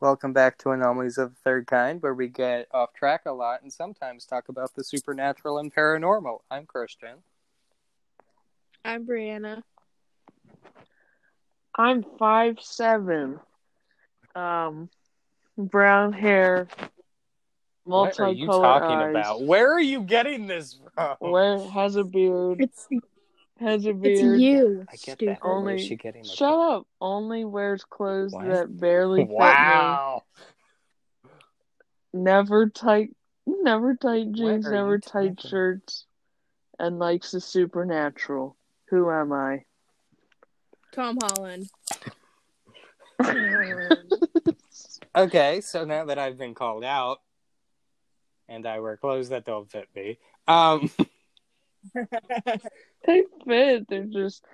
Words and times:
Welcome 0.00 0.32
back 0.32 0.56
to 0.58 0.70
Anomalies 0.70 1.18
of 1.18 1.30
the 1.34 1.40
Third 1.44 1.66
Kind, 1.66 2.00
where 2.00 2.14
we 2.14 2.28
get 2.28 2.68
off 2.72 2.94
track 2.94 3.22
a 3.26 3.32
lot 3.32 3.62
and 3.62 3.70
sometimes 3.70 4.24
talk 4.24 4.48
about 4.48 4.74
the 4.74 4.82
supernatural 4.82 5.58
and 5.58 5.74
paranormal. 5.74 6.38
I'm 6.50 6.64
Christian. 6.64 7.16
I'm 8.82 9.06
Brianna. 9.06 9.62
I'm 11.74 12.02
five 12.18 12.56
seven. 12.62 13.40
Um, 14.34 14.88
brown 15.58 16.14
hair, 16.14 16.66
What 17.84 18.18
are 18.20 18.32
you 18.32 18.46
talking 18.46 18.96
eyes. 18.96 19.10
about? 19.10 19.42
Where 19.42 19.70
are 19.70 19.80
you 19.80 20.00
getting 20.02 20.46
this 20.46 20.78
from? 20.94 21.16
Where 21.18 21.58
has 21.58 21.96
a 21.96 22.04
beard? 22.04 22.60
It's 22.62 22.88
Has 23.60 23.84
a 23.84 23.90
it's 23.90 24.20
you. 24.40 24.86
I 24.88 24.92
get 24.92 25.00
stupid. 25.18 25.28
that. 25.28 25.46
Only 25.46 25.74
is 25.74 25.86
she 25.86 25.96
getting 25.96 26.22
this 26.22 26.32
Shut 26.32 26.52
up. 26.58 26.86
Only 27.00 27.44
wears 27.44 27.84
clothes 27.84 28.32
What? 28.32 28.46
that 28.46 28.80
barely 28.80 29.20
fit 29.26 29.30
Wow. 29.30 30.24
me. 31.24 31.30
Never 32.22 32.70
tight. 32.70 33.14
Never 33.46 33.94
tight 33.96 34.32
jeans. 34.32 34.66
Never 34.66 34.98
tight 34.98 35.36
talking? 35.36 35.50
shirts. 35.50 36.06
And 36.78 36.98
likes 36.98 37.32
the 37.32 37.40
supernatural. 37.40 38.56
Who 38.88 39.10
am 39.10 39.32
I? 39.32 39.64
Tom 40.92 41.18
Holland. 41.20 41.68
Okay, 45.16 45.60
so 45.60 45.84
now 45.84 46.04
that 46.04 46.18
I've 46.20 46.38
been 46.38 46.54
called 46.54 46.84
out 46.84 47.20
and 48.48 48.64
I 48.64 48.78
wear 48.78 48.96
clothes 48.96 49.30
that 49.30 49.44
don't 49.44 49.68
fit 49.70 49.88
me, 49.94 50.18
um, 50.46 50.88
They 53.06 53.24
fit. 53.46 53.88
They're 53.88 54.04
just 54.04 54.44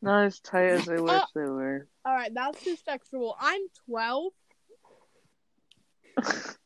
not 0.00 0.24
as 0.26 0.38
tight 0.40 0.66
as 0.68 0.88
I 0.88 1.00
wish 1.00 1.10
Oh. 1.12 1.24
they 1.34 1.40
were. 1.42 1.88
All 2.04 2.14
right, 2.14 2.32
that's 2.32 2.62
too 2.62 2.76
sexual. 2.84 3.36
I'm 3.40 3.60
12. 3.86 4.32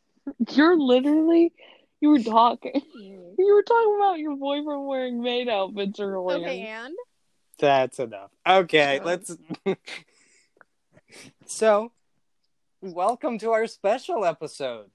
You're 0.50 0.78
literally. 0.78 1.52
You 2.00 2.11
were 2.11 2.22
talking. 2.22 2.72
Mm-hmm. 2.74 3.22
You 3.39 3.55
were 3.55 3.62
talking 3.62 3.97
about 3.98 4.19
your 4.19 4.34
boyfriend 4.36 4.86
wearing 4.86 5.22
maid 5.22 5.48
outfits 5.48 6.00
earlier. 6.00 6.39
Okay, 6.39 6.61
and 6.62 6.94
that's 7.58 7.98
enough. 7.98 8.30
Okay, 8.47 8.98
let's. 9.05 9.36
so, 11.47 11.92
welcome 12.80 13.39
to 13.41 13.50
our 13.52 13.67
special 13.67 14.24
episode. 14.24 14.91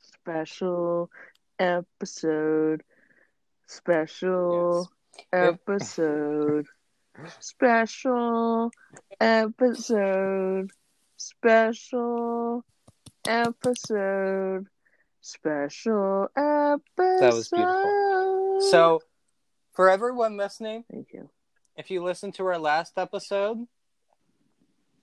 Special 0.00 1.10
episode. 1.62 2.82
Special 3.66 4.90
episode. 5.32 6.66
Special 7.38 8.70
episode. 9.20 10.70
Special 11.16 12.64
episode. 13.28 14.66
Special 15.20 16.28
episode. 16.36 17.20
That 17.20 17.32
was 17.34 17.48
beautiful. 17.48 18.60
So, 18.70 19.00
for 19.72 19.88
everyone 19.88 20.36
listening, 20.36 20.84
Thank 20.90 21.12
you. 21.12 21.30
if 21.76 21.90
you 21.90 22.02
listen 22.02 22.32
to 22.32 22.46
our 22.46 22.58
last 22.58 22.98
episode 22.98 23.66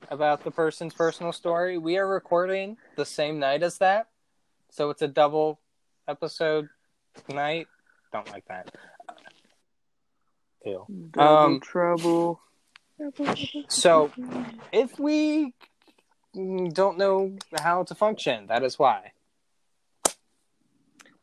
about 0.09 0.43
the 0.43 0.51
person's 0.51 0.93
personal 0.93 1.31
story, 1.31 1.77
we 1.77 1.97
are 1.97 2.07
recording 2.07 2.77
the 2.97 3.05
same 3.05 3.39
night 3.39 3.63
as 3.63 3.77
that. 3.77 4.07
So 4.69 4.89
it's 4.89 5.01
a 5.01 5.07
double 5.07 5.59
episode 6.09 6.67
night. 7.31 7.67
Don't 8.11 8.29
like 8.31 8.45
that. 8.47 8.73
Ew. 10.65 10.85
Double 11.11 11.27
Um, 11.27 11.59
trouble. 11.59 12.41
So 13.69 14.11
if 14.73 14.99
we 14.99 15.53
don't 16.33 16.97
know 16.97 17.37
how 17.57 17.83
to 17.83 17.95
function, 17.95 18.47
that 18.47 18.63
is 18.63 18.77
why. 18.77 19.11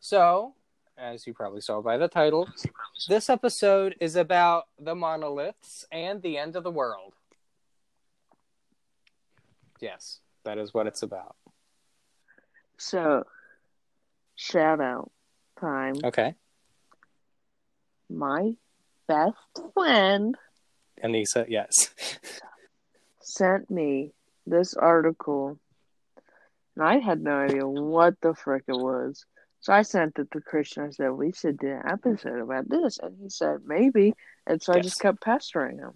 So, 0.01 0.55
as 0.97 1.27
you 1.27 1.35
probably 1.35 1.61
saw 1.61 1.83
by 1.83 1.99
the 1.99 2.09
title, 2.09 2.49
this 3.09 3.29
episode 3.29 3.97
is 4.01 4.15
about 4.17 4.69
the 4.79 4.95
monoliths 4.95 5.85
and 5.91 6.23
the 6.23 6.39
end 6.39 6.57
of 6.57 6.63
the 6.63 6.71
world. 6.71 7.13
Yes, 9.81 10.21
that 10.45 10.59
is 10.59 10.73
what 10.73 10.87
it's 10.87 11.03
about. 11.03 11.37
So, 12.79 13.25
shout 14.37 14.81
out 14.81 15.11
time. 15.61 15.97
Okay. 16.05 16.35
My 18.09 18.53
best 19.09 19.37
friend 19.75 20.37
Anissa, 21.03 21.47
yes. 21.49 21.91
sent 23.21 23.71
me 23.71 24.13
this 24.47 24.75
article, 24.75 25.59
and 26.75 26.85
I 26.85 26.99
had 26.99 27.21
no 27.21 27.37
idea 27.37 27.67
what 27.67 28.15
the 28.21 28.35
frick 28.35 28.65
it 28.69 28.73
was. 28.73 29.25
So 29.61 29.73
I 29.73 29.83
sent 29.83 30.19
it 30.19 30.31
to 30.31 30.41
Christian. 30.41 30.85
I 30.85 30.91
said, 30.91 31.11
We 31.11 31.33
should 31.33 31.59
do 31.59 31.69
an 31.69 31.83
episode 31.87 32.41
about 32.41 32.69
this. 32.69 32.99
And 33.03 33.17
he 33.21 33.29
said, 33.29 33.59
Maybe. 33.67 34.15
And 34.47 34.63
so 34.63 34.73
I 34.73 34.81
just 34.81 35.01
kept 35.01 35.21
pestering 35.21 35.79
him. 35.79 35.93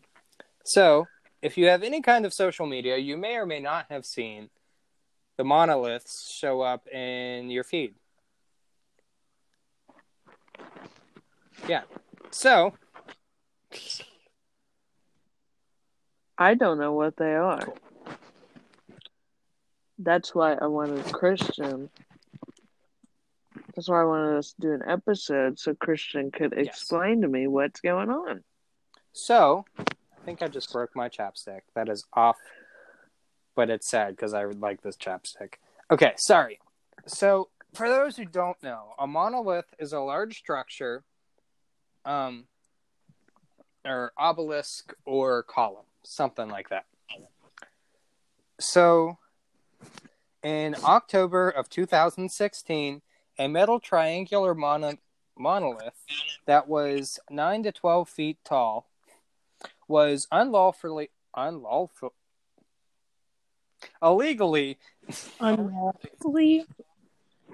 So, 0.65 1.07
if 1.41 1.57
you 1.57 1.67
have 1.67 1.83
any 1.83 2.03
kind 2.03 2.27
of 2.27 2.35
social 2.35 2.67
media, 2.67 2.97
you 2.97 3.17
may 3.17 3.37
or 3.37 3.47
may 3.47 3.61
not 3.61 3.87
have 3.91 4.05
seen 4.05 4.51
the 5.37 5.45
monoliths 5.45 6.35
show 6.37 6.61
up 6.61 6.87
in 6.89 7.49
your 7.49 7.65
feed. 7.65 7.95
Yeah. 11.69 11.83
So, 12.31 12.75
I 16.39 16.55
don't 16.55 16.79
know 16.79 16.93
what 16.93 17.17
they 17.17 17.35
are. 17.35 17.61
Cool. 17.61 17.79
That's 19.99 20.35
why 20.35 20.55
I 20.55 20.67
wanted 20.67 21.05
Christian. 21.13 21.91
That's 23.75 23.89
why 23.89 24.01
I 24.01 24.05
wanted 24.05 24.39
us 24.39 24.53
to 24.55 24.61
do 24.61 24.73
an 24.73 24.83
episode 24.89 25.59
so 25.59 25.75
Christian 25.75 26.31
could 26.31 26.55
Yes. 26.57 26.67
explain 26.69 27.21
to 27.23 27.29
me 27.29 27.47
what's 27.47 27.81
going 27.81 28.11
on. 28.11 28.43
so 29.13 29.65
I 29.79 29.85
think 30.25 30.43
I 30.43 30.49
just 30.49 30.73
broke 30.73 30.95
my 30.95 31.09
chapstick. 31.09 31.63
That 31.75 31.89
is 31.89 32.05
off, 32.13 32.37
but 33.57 33.71
it's 33.71 33.89
sad 33.89 34.15
because 34.17 34.35
I 34.35 34.45
would 34.47 34.61
like 34.61 34.83
this 34.83 34.97
chapstick. 34.97 35.55
Okay, 35.91 36.13
sorry. 36.17 36.61
So, 37.07 37.49
for 37.75 37.89
those 37.89 38.17
who 38.17 38.25
don't 38.25 38.63
know, 38.63 38.93
a 38.99 39.07
monolith 39.07 39.75
is 39.79 39.93
a 39.93 40.01
large 40.01 40.39
structure, 40.39 41.05
um, 42.05 42.47
or 43.85 44.13
obelisk 44.17 44.95
or 45.05 45.43
column, 45.43 45.87
something 46.03 46.49
like 46.49 46.69
that. 46.69 46.85
So, 48.59 49.19
in 50.43 50.77
October 50.85 51.49
of 51.49 51.69
2016, 51.69 53.03
a 53.39 53.49
metal 53.49 53.81
triangular 53.81 54.55
mono- 54.55 54.99
monolith 55.37 56.05
that 56.47 56.69
was 56.69 57.19
9 57.31 57.63
to 57.63 57.73
12 57.73 58.09
feet 58.09 58.39
tall 58.45 58.87
was 59.89 60.27
unlawfully 60.31 61.11
unlawful 61.35 62.13
illegally 64.03 64.79
unlawfully. 65.39 66.65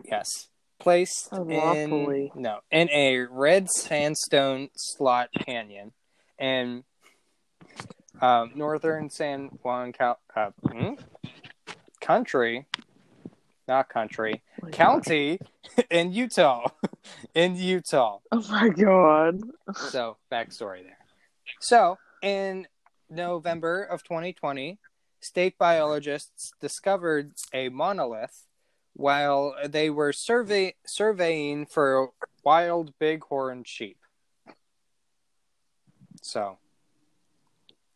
yes 0.04 0.48
placed 0.78 1.32
in 1.32 2.30
no 2.34 2.60
in 2.70 2.90
a 2.90 3.20
red 3.20 3.68
sandstone 3.68 4.68
slot 4.76 5.30
canyon 5.38 5.92
in 6.38 6.84
um, 8.20 8.52
northern 8.54 9.10
San 9.10 9.48
Juan 9.62 9.92
Cal- 9.92 10.20
uh, 10.34 10.50
hmm? 10.68 10.94
country 12.00 12.66
not 13.68 13.88
country 13.88 14.42
Oh 14.62 14.68
county 14.68 15.40
in 15.90 16.12
Utah 16.12 16.68
in 17.34 17.56
Utah 17.56 18.18
Oh 18.32 18.44
my 18.50 18.68
god. 18.68 19.40
so 19.74 20.16
backstory 20.30 20.82
there. 20.82 20.98
So 21.60 21.98
in 22.22 22.66
November 23.08 23.82
of 23.82 24.02
2020, 24.02 24.78
state 25.20 25.58
biologists 25.58 26.52
discovered 26.60 27.32
a 27.52 27.68
monolith 27.68 28.46
while 28.96 29.54
they 29.68 29.90
were 29.90 30.12
survey 30.12 30.74
surveying 30.86 31.66
for 31.66 32.08
wild 32.42 32.92
bighorn 32.98 33.62
sheep. 33.64 33.98
So, 36.22 36.58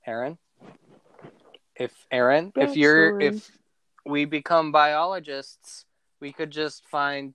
Aaron, 0.07 0.39
if 1.75 1.93
Aaron, 2.11 2.53
if 2.55 2.77
you're 2.77 3.19
if 3.21 3.51
we 4.05 4.27
become 4.27 4.73
biologists, 4.73 5.87
we 6.21 6.33
could 6.33 6.51
just 6.51 6.87
find 6.89 7.35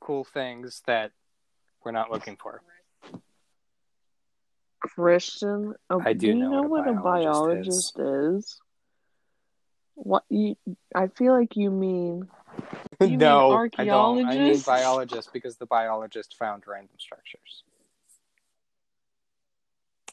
cool 0.00 0.24
things 0.24 0.82
that 0.86 1.12
we're 1.84 1.92
not 1.92 2.10
looking 2.10 2.36
for. 2.36 2.62
Christian, 4.80 5.74
oh, 5.90 6.02
I 6.04 6.14
do 6.14 6.28
you 6.28 6.34
know 6.34 6.50
know 6.50 6.62
what 6.62 6.86
what 6.86 6.88
a 6.88 6.98
a 6.98 7.02
biologist 7.02 7.98
is? 7.98 8.58
What 9.94 10.24
you? 10.30 10.56
I 10.94 11.08
feel 11.08 11.34
like 11.34 11.56
you 11.56 11.70
mean 11.70 12.28
You 13.10 13.16
no, 13.16 13.68
I 13.76 13.84
don't. 13.84 14.24
I 14.26 14.38
mean 14.38 14.60
biologist 14.64 15.32
because 15.32 15.56
the 15.56 15.66
biologist 15.66 16.36
found 16.38 16.64
random 16.66 16.96
structures. 16.98 17.64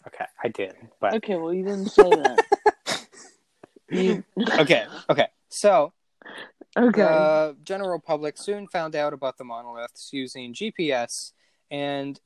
Okay, 0.07 0.25
I 0.43 0.47
did, 0.47 0.75
but 0.99 1.15
Okay, 1.15 1.35
well, 1.35 1.53
you 1.53 1.63
didn't 1.63 1.91
say 1.91 2.15
that. 2.15 2.39
You- 3.91 4.23
Okay, 4.59 4.85
okay. 5.09 5.27
So 5.49 5.93
okay. 6.77 7.01
the 7.01 7.57
general 7.63 7.99
public 7.99 8.37
soon 8.37 8.67
found 8.67 8.95
out 8.95 9.13
about 9.13 9.37
the 9.39 9.43
monoliths 9.43 10.11
using 10.13 10.53
GPS, 10.53 11.31
and 11.71 12.19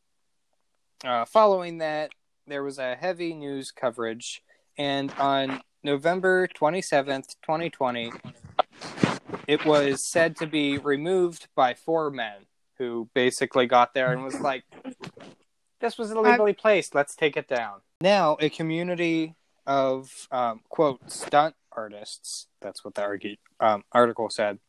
uh, 1.06 1.24
following 1.24 1.78
that, 1.78 2.12
there 2.48 2.64
was 2.64 2.80
a 2.80 2.96
heavy 2.96 3.34
news 3.34 3.72
coverage. 3.72 4.44
And 4.78 5.12
on 5.14 5.62
November 5.84 6.48
27th, 6.48 7.36
2020, 7.44 8.12
it 9.48 9.66
was 9.66 10.04
said 10.04 10.36
to 10.38 10.48
be 10.48 10.78
removed 10.78 11.48
by 11.56 11.74
four 11.74 12.10
men 12.10 12.46
who 12.78 13.10
basically 13.14 13.66
got 13.66 13.94
there 13.94 14.12
and 14.12 14.24
was 14.24 14.40
like, 14.40 14.64
this 15.80 15.98
was 15.98 16.12
illegally 16.12 16.54
placed. 16.54 16.96
Let's 16.96 17.16
take 17.16 17.38
it 17.38 17.48
down. 17.48 17.82
Now, 18.02 18.38
a 18.40 18.50
community 18.50 19.36
of, 19.66 20.28
um, 20.32 20.62
quote, 20.70 21.12
stunt 21.12 21.56
artists, 21.72 22.48
that's 22.62 22.84
what 22.84 22.96
the 22.96 23.02
argu- 23.02 23.38
um, 23.60 23.84
article 23.92 24.30
said, 24.30 24.60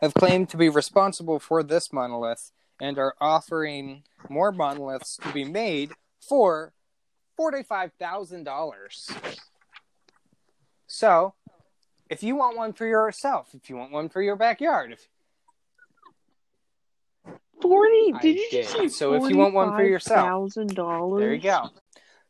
have 0.00 0.14
claimed 0.14 0.48
to 0.50 0.56
be 0.56 0.68
responsible 0.68 1.38
for 1.38 1.62
this 1.62 1.92
monolith 1.92 2.52
and 2.80 2.98
are 2.98 3.14
offering 3.20 4.02
more 4.28 4.52
monoliths 4.52 5.16
to 5.18 5.32
be 5.32 5.44
made 5.44 5.92
for 6.20 6.72
$45,000. 7.38 9.36
So, 10.86 11.34
if 12.10 12.22
you 12.22 12.36
want 12.36 12.56
one 12.56 12.72
for 12.72 12.86
yourself, 12.86 13.48
if 13.54 13.68
you 13.70 13.76
want 13.76 13.92
one 13.92 14.08
for 14.08 14.22
your 14.22 14.36
backyard, 14.36 14.92
if 14.92 15.08
Forty? 17.60 18.12
Did 18.20 18.36
you 18.36 18.48
did. 18.50 18.62
just 18.62 18.76
say 18.76 18.88
So 18.88 19.14
if 19.14 19.30
you 19.30 19.36
want 19.36 19.54
one 19.54 19.74
for 19.74 19.84
yourself, 19.84 20.26
thousand 20.26 20.74
dollars? 20.74 21.20
There 21.20 21.34
you 21.34 21.40
go. 21.40 21.70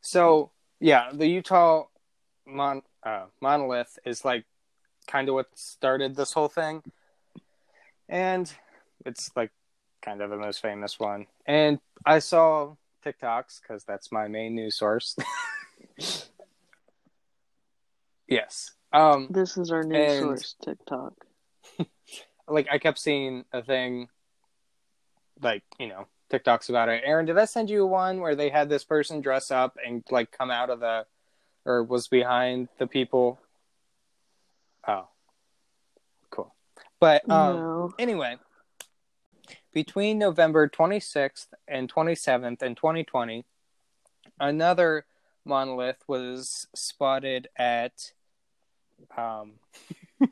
So 0.01 0.51
yeah, 0.81 1.11
the 1.13 1.27
Utah 1.27 1.85
mon- 2.47 2.83
uh, 3.03 3.27
monolith 3.41 3.99
is 4.05 4.25
like 4.25 4.45
kind 5.07 5.29
of 5.29 5.35
what 5.35 5.47
started 5.55 6.17
this 6.17 6.33
whole 6.33 6.49
thing, 6.49 6.83
and 8.09 8.51
it's 9.05 9.31
like 9.37 9.51
kind 10.03 10.23
of 10.23 10.31
the 10.31 10.37
most 10.37 10.63
famous 10.63 10.99
one. 10.99 11.27
And 11.47 11.79
I 12.07 12.21
saw 12.21 12.75
TikToks 13.05 13.61
because 13.61 13.85
that's 13.85 14.11
my 14.11 14.29
main 14.29 14.55
news 14.55 14.77
source. 14.77 15.17
yes. 18.29 18.71
Um, 18.93 19.29
This 19.31 19.57
is 19.57 19.71
our 19.71 19.83
new 19.83 20.19
source, 20.19 20.55
TikTok. 20.63 21.13
like 22.49 22.69
I 22.71 22.79
kept 22.79 22.99
seeing 22.99 23.45
a 23.53 23.63
thing, 23.63 24.09
like 25.43 25.63
you 25.79 25.89
know, 25.89 26.07
TikToks 26.31 26.69
about 26.69 26.89
it. 26.89 27.03
Aaron, 27.05 27.27
did 27.27 27.39
I 27.39 27.45
send 27.45 27.71
you 27.71 27.87
one 27.87 28.21
where 28.21 28.35
they 28.35 28.49
had 28.49 28.69
this 28.69 28.85
person 28.85 29.21
dress 29.21 29.51
up 29.51 29.77
and 29.85 30.03
like 30.11 30.31
come 30.31 30.51
out 30.51 30.71
of 30.71 30.81
the, 30.81 31.07
or 31.65 31.83
was 31.83 32.09
behind 32.09 32.69
the 32.79 32.87
people? 32.87 33.39
Oh, 34.87 35.09
cool. 36.31 36.55
But 36.99 37.29
um, 37.31 37.57
no. 37.57 37.95
anyway, 37.99 38.37
between 39.73 40.19
November 40.19 40.69
26th 40.69 41.49
and 41.67 41.93
27th 41.93 42.63
in 42.63 42.75
2020, 42.75 43.45
another 44.41 45.05
monolith 45.45 46.03
was 46.07 46.69
spotted 46.75 47.49
at. 47.57 48.13
Um, 49.17 49.53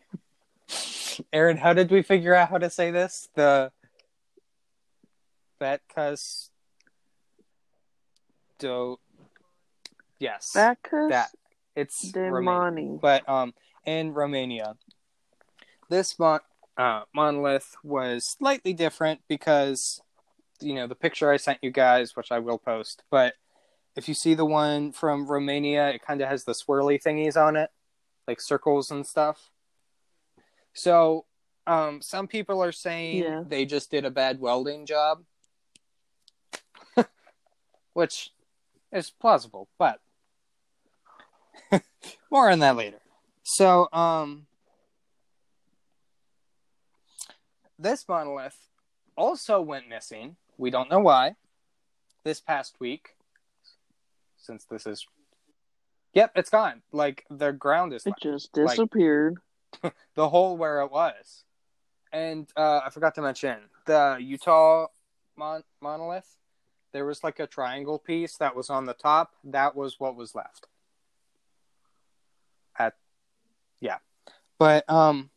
Aaron, 1.32 1.56
how 1.56 1.72
did 1.72 1.90
we 1.90 2.02
figure 2.02 2.34
out 2.34 2.50
how 2.50 2.58
to 2.58 2.70
say 2.70 2.90
this? 2.90 3.28
The 3.34 3.72
Betcus 5.60 6.50
do 8.58 8.98
yes 10.18 10.52
Bacchus 10.54 11.10
that 11.10 11.28
it's 11.74 12.10
Demoni. 12.12 13.00
but 13.00 13.28
um 13.28 13.52
in 13.84 14.12
Romania. 14.12 14.76
This 15.88 16.18
mon- 16.18 16.40
uh, 16.76 17.02
monolith 17.14 17.76
was 17.84 18.24
slightly 18.24 18.72
different 18.72 19.20
because 19.28 20.00
you 20.60 20.74
know 20.74 20.86
the 20.86 20.94
picture 20.94 21.30
I 21.30 21.36
sent 21.36 21.58
you 21.62 21.70
guys, 21.70 22.16
which 22.16 22.32
I 22.32 22.38
will 22.40 22.58
post. 22.58 23.02
But 23.10 23.34
if 23.94 24.08
you 24.08 24.14
see 24.14 24.34
the 24.34 24.44
one 24.44 24.92
from 24.92 25.26
Romania, 25.26 25.88
it 25.90 26.02
kind 26.02 26.20
of 26.20 26.28
has 26.28 26.44
the 26.44 26.52
swirly 26.52 27.00
thingies 27.02 27.36
on 27.36 27.56
it, 27.56 27.70
like 28.26 28.40
circles 28.40 28.90
and 28.90 29.06
stuff. 29.06 29.50
So 30.72 31.24
um, 31.66 32.00
some 32.02 32.26
people 32.28 32.62
are 32.62 32.72
saying 32.72 33.22
Yeah. 33.22 33.42
they 33.46 33.64
just 33.64 33.90
did 33.90 34.04
a 34.04 34.10
bad 34.10 34.40
welding 34.40 34.86
job, 34.86 35.24
which 37.92 38.30
is 38.92 39.10
plausible, 39.10 39.68
but 39.78 40.00
more 42.30 42.50
on 42.50 42.60
that 42.60 42.76
later. 42.76 43.00
So, 43.42 43.88
um, 43.92 44.46
this 47.78 48.08
monolith 48.08 48.56
also 49.16 49.60
went 49.60 49.88
missing. 49.88 50.36
We 50.58 50.70
don't 50.70 50.90
know 50.90 51.00
why. 51.00 51.36
This 52.24 52.40
past 52.40 52.76
week, 52.80 53.10
since 54.36 54.64
this 54.64 54.86
is, 54.86 55.06
yep, 56.16 56.32
it's 56.34 56.50
gone. 56.50 56.82
Like 56.92 57.24
the 57.30 57.52
ground 57.52 57.92
is 57.92 58.04
It 58.06 58.10
left. 58.10 58.22
just 58.22 58.56
Like- 58.56 58.68
disappeared. 58.70 59.38
the 60.14 60.28
hole 60.28 60.56
where 60.56 60.80
it 60.80 60.90
was. 60.90 61.44
And 62.12 62.48
uh, 62.56 62.80
I 62.84 62.90
forgot 62.90 63.14
to 63.16 63.22
mention 63.22 63.58
the 63.84 64.16
Utah 64.20 64.86
mon- 65.36 65.64
monolith. 65.82 66.38
There 66.92 67.04
was 67.04 67.22
like 67.22 67.40
a 67.40 67.46
triangle 67.46 67.98
piece 67.98 68.36
that 68.38 68.56
was 68.56 68.70
on 68.70 68.86
the 68.86 68.94
top. 68.94 69.32
That 69.44 69.76
was 69.76 70.00
what 70.00 70.16
was 70.16 70.34
left. 70.34 70.66
At 72.78 72.94
yeah, 73.80 73.98
but 74.58 74.88
um, 74.88 75.30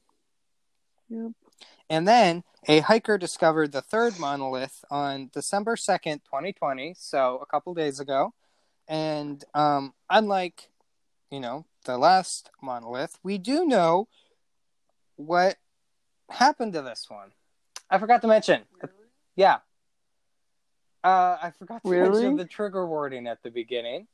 Yep. 1.10 1.32
and 1.90 2.08
then 2.08 2.44
a 2.68 2.80
hiker 2.80 3.18
discovered 3.18 3.72
the 3.72 3.82
third 3.82 4.20
monolith 4.20 4.86
on 4.92 5.30
December 5.34 5.76
2nd, 5.76 6.24
2020, 6.26 6.94
so 6.98 7.40
a 7.42 7.46
couple 7.46 7.74
days 7.74 8.00
ago. 8.00 8.34
And 8.90 9.44
um, 9.54 9.94
unlike, 10.10 10.70
you 11.30 11.40
know, 11.40 11.66
the 11.86 11.98
last 11.98 12.50
monolith, 12.62 13.20
we 13.24 13.38
do 13.38 13.66
know 13.66 14.08
what 15.16 15.58
happened 16.30 16.74
to 16.74 16.82
this 16.82 17.06
one. 17.08 17.30
I 17.90 18.00
forgot 18.00 18.22
to 18.24 18.28
mention. 18.28 18.64
Yeah. 19.36 19.58
Uh, 21.04 21.38
I 21.42 21.54
forgot 21.58 21.84
to 21.84 21.90
Really? 21.90 22.10
mention 22.10 22.36
the 22.36 22.46
trigger 22.46 22.86
warning 22.86 23.28
at 23.28 23.44
the 23.44 23.52
beginning. 23.52 24.08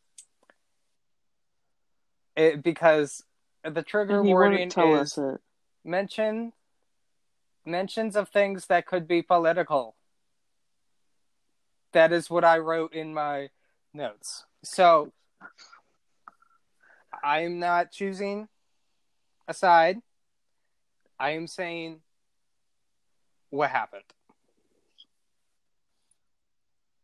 It, 2.36 2.62
because 2.62 3.24
the 3.63 3.82
trigger 3.82 4.22
warning 4.22 4.70
tell 4.70 4.96
is 4.96 5.17
us 5.17 5.36
it. 5.36 5.41
mention 5.86 6.51
mentions 7.65 8.15
of 8.17 8.27
things 8.29 8.65
that 8.67 8.86
could 8.86 9.08
be 9.08 9.22
political. 9.22 9.96
That 11.94 12.12
is 12.12 12.29
what 12.29 12.44
I 12.44 12.58
wrote 12.58 12.94
in 12.94 13.13
my 13.13 13.50
notes. 13.94 14.46
So 14.65 15.13
I'm 17.24 17.60
not 17.60 17.91
choosing 17.91 18.48
a 19.48 19.53
side. 19.53 20.00
I 21.19 21.31
am 21.31 21.48
saying 21.48 22.01
what 23.51 23.69
happened. 23.69 24.03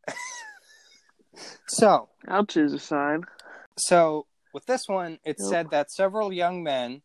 so 1.68 2.10
I'll 2.28 2.46
choose 2.46 2.74
a 2.74 2.80
side. 2.80 3.22
so 3.78 4.26
with 4.54 4.66
this 4.66 4.88
one, 4.88 5.20
it 5.24 5.38
Nope. 5.40 5.50
said 5.50 5.70
that 5.72 5.92
several 5.92 6.34
young 6.34 6.62
men 6.62 7.04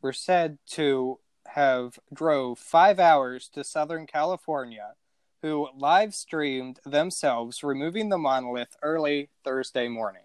were 0.00 0.12
said 0.12 0.58
to 0.72 1.18
have 1.48 1.98
drove 2.12 2.58
five 2.58 2.98
hours 2.98 3.48
to 3.52 3.64
Southern 3.64 4.06
California, 4.06 4.94
who 5.42 5.68
live 5.76 6.14
streamed 6.14 6.80
themselves 6.84 7.62
removing 7.62 8.08
the 8.08 8.18
monolith 8.18 8.76
early 8.82 9.30
Thursday 9.44 9.88
morning. 9.88 10.22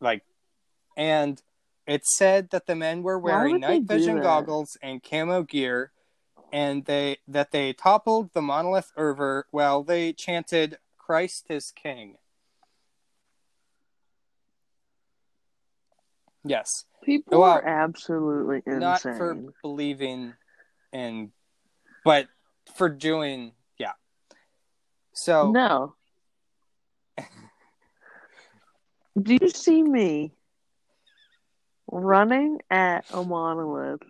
Like, 0.00 0.22
and 0.96 1.40
it 1.86 2.06
said 2.06 2.50
that 2.50 2.66
the 2.66 2.74
men 2.74 3.02
were 3.02 3.18
wearing 3.18 3.60
night 3.60 3.82
vision 3.84 4.20
goggles 4.20 4.76
and 4.82 5.02
camo 5.02 5.42
gear, 5.42 5.92
and 6.52 6.84
they 6.84 7.18
that 7.28 7.52
they 7.52 7.72
toppled 7.72 8.32
the 8.32 8.42
monolith 8.42 8.92
over 8.96 9.46
while 9.50 9.82
they 9.82 10.12
chanted 10.12 10.78
"Christ 10.98 11.46
is 11.48 11.70
King." 11.70 12.16
Yes, 16.42 16.86
People 17.02 17.40
Well, 17.40 17.50
are 17.50 17.64
absolutely 17.64 18.58
insane. 18.66 18.78
not 18.78 19.00
for 19.00 19.42
believing 19.62 20.34
in, 20.92 21.32
but 22.04 22.28
for 22.74 22.88
doing, 22.88 23.52
yeah. 23.78 23.92
So 25.12 25.50
No. 25.50 25.94
Do 29.20 29.36
you 29.40 29.50
see 29.50 29.82
me 29.82 30.32
running 31.90 32.60
at 32.70 33.04
a 33.12 33.22
monolith, 33.22 34.02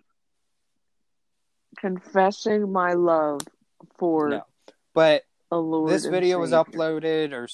confessing 1.77 2.71
my 2.71 2.93
love 2.93 3.41
for 3.97 4.29
no, 4.29 4.43
but 4.93 5.23
this 5.87 6.05
video 6.05 6.39
was 6.39 6.51
uploaded 6.51 7.33
or 7.33 7.47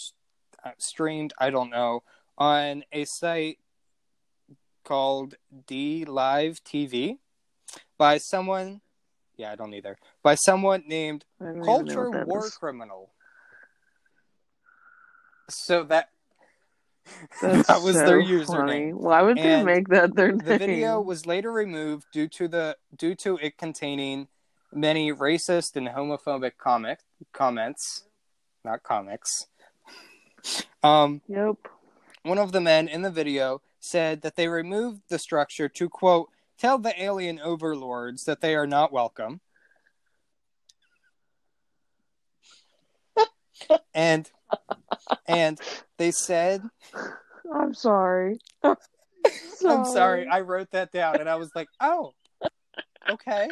uh, 0.64 0.72
streamed, 0.78 1.34
I 1.40 1.50
don't 1.50 1.70
know, 1.70 2.04
on 2.38 2.84
a 2.92 3.06
site 3.06 3.58
called 4.84 5.36
DLive 5.68 6.62
TV 6.62 7.18
by 7.98 8.18
someone. 8.18 8.82
Yeah, 9.38 9.52
I 9.52 9.56
don't 9.56 9.74
either. 9.74 9.98
By 10.24 10.36
someone 10.36 10.84
named 10.88 11.24
I 11.40 11.46
don't 11.46 11.58
even 11.58 11.66
know 11.68 11.74
Culture 11.94 12.12
War 12.26 12.48
is. 12.48 12.56
Criminal. 12.56 13.12
So 15.50 15.84
that 15.84 16.10
That's 17.42 17.68
that 17.68 17.82
was 17.82 17.96
so 17.96 18.06
their 18.06 18.22
Funny. 18.22 18.92
username. 18.92 18.94
Why 18.96 19.22
would 19.22 19.38
they 19.38 19.64
make 19.64 19.88
that 19.90 20.16
their 20.16 20.30
name? 20.30 20.40
The 20.40 20.58
video 20.58 21.00
was 21.00 21.26
later 21.26 21.52
removed 21.52 22.08
due 22.12 22.28
to 22.30 22.48
the 22.48 22.78
due 22.96 23.16
to 23.16 23.38
it 23.38 23.58
containing 23.58 24.28
many 24.74 25.14
racist 25.14 25.76
and 25.76 25.88
homophobic 25.88 26.58
comic 26.58 27.00
comments, 27.32 28.06
not 28.66 28.84
comics. 28.84 29.48
Um, 30.84 31.22
Yep. 31.28 31.56
one 32.24 32.38
of 32.38 32.52
the 32.52 32.62
men 32.62 32.88
in 32.88 33.02
the 33.04 33.12
video 33.12 33.62
said 33.80 34.22
that 34.22 34.36
they 34.36 34.48
removed 34.48 35.02
the 35.10 35.20
structure 35.20 35.70
to 35.70 35.90
quote 35.90 36.30
tell 36.58 36.78
the 36.78 37.02
alien 37.02 37.40
overlords 37.40 38.24
that 38.26 38.42
they 38.42 38.56
are 38.56 38.68
not 38.68 38.92
welcome. 38.92 39.42
and 43.94 44.30
and 45.28 45.60
they 45.98 46.12
said 46.12 46.62
I'm 47.54 47.74
sorry. 47.74 48.40
I'm 48.64 49.86
sorry, 49.86 50.28
I 50.28 50.42
wrote 50.42 50.72
that 50.72 50.92
down 50.92 51.20
and 51.20 51.30
I 51.30 51.36
was 51.36 51.52
like, 51.56 51.70
"Oh. 51.80 52.14
Okay." 53.10 53.48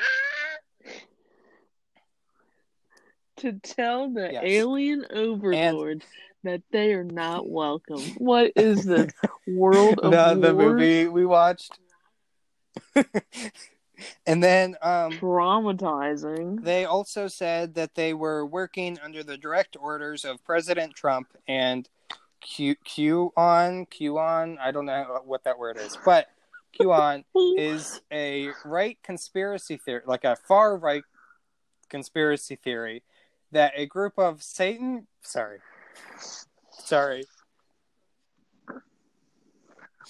to 3.38 3.54
tell 3.54 4.12
the 4.14 4.32
Yes. 4.32 4.44
alien 4.46 5.06
overlords 5.10 6.06
that 6.44 6.62
they 6.72 6.94
are 6.94 7.04
not 7.04 7.50
welcome. 7.50 8.14
What 8.18 8.52
is 8.56 8.86
this 8.86 9.12
world 9.48 10.00
of 10.00 10.12
the, 10.12 10.36
the 10.36 10.54
movie 10.54 11.08
we 11.08 11.26
watched. 11.26 11.78
and 14.26 14.44
then 14.44 14.76
um, 14.82 15.12
Traumatizing. 15.14 16.64
they 16.64 16.86
also 16.86 17.28
said 17.28 17.76
that 17.76 17.96
they 17.96 18.14
were 18.14 18.46
working 18.46 19.00
under 19.04 19.24
the 19.24 19.38
direct 19.38 19.78
orders 19.80 20.26
of 20.26 20.44
President 20.44 20.94
Trump 20.96 21.28
and 21.48 21.90
Q 22.42 23.34
on 23.36 23.86
Q 23.88 24.20
on. 24.20 24.58
I 24.60 24.72
don't 24.72 24.86
know 24.86 25.22
what 25.26 25.44
that 25.46 25.58
word 25.58 25.78
is, 25.78 25.98
but 26.06 26.28
Q 26.74 26.92
on 26.92 27.24
is 27.58 28.02
a 28.12 28.50
right 28.64 28.98
conspiracy 29.04 29.78
theory, 29.78 30.02
like 30.06 30.24
a 30.24 30.36
far 30.36 30.78
right 30.78 31.04
conspiracy 31.90 32.56
theory 32.56 33.04
that 33.52 33.74
a 33.76 33.86
group 33.86 34.14
of 34.18 34.44
Satan, 34.44 35.08
sorry, 35.22 35.60
sorry, 36.72 37.26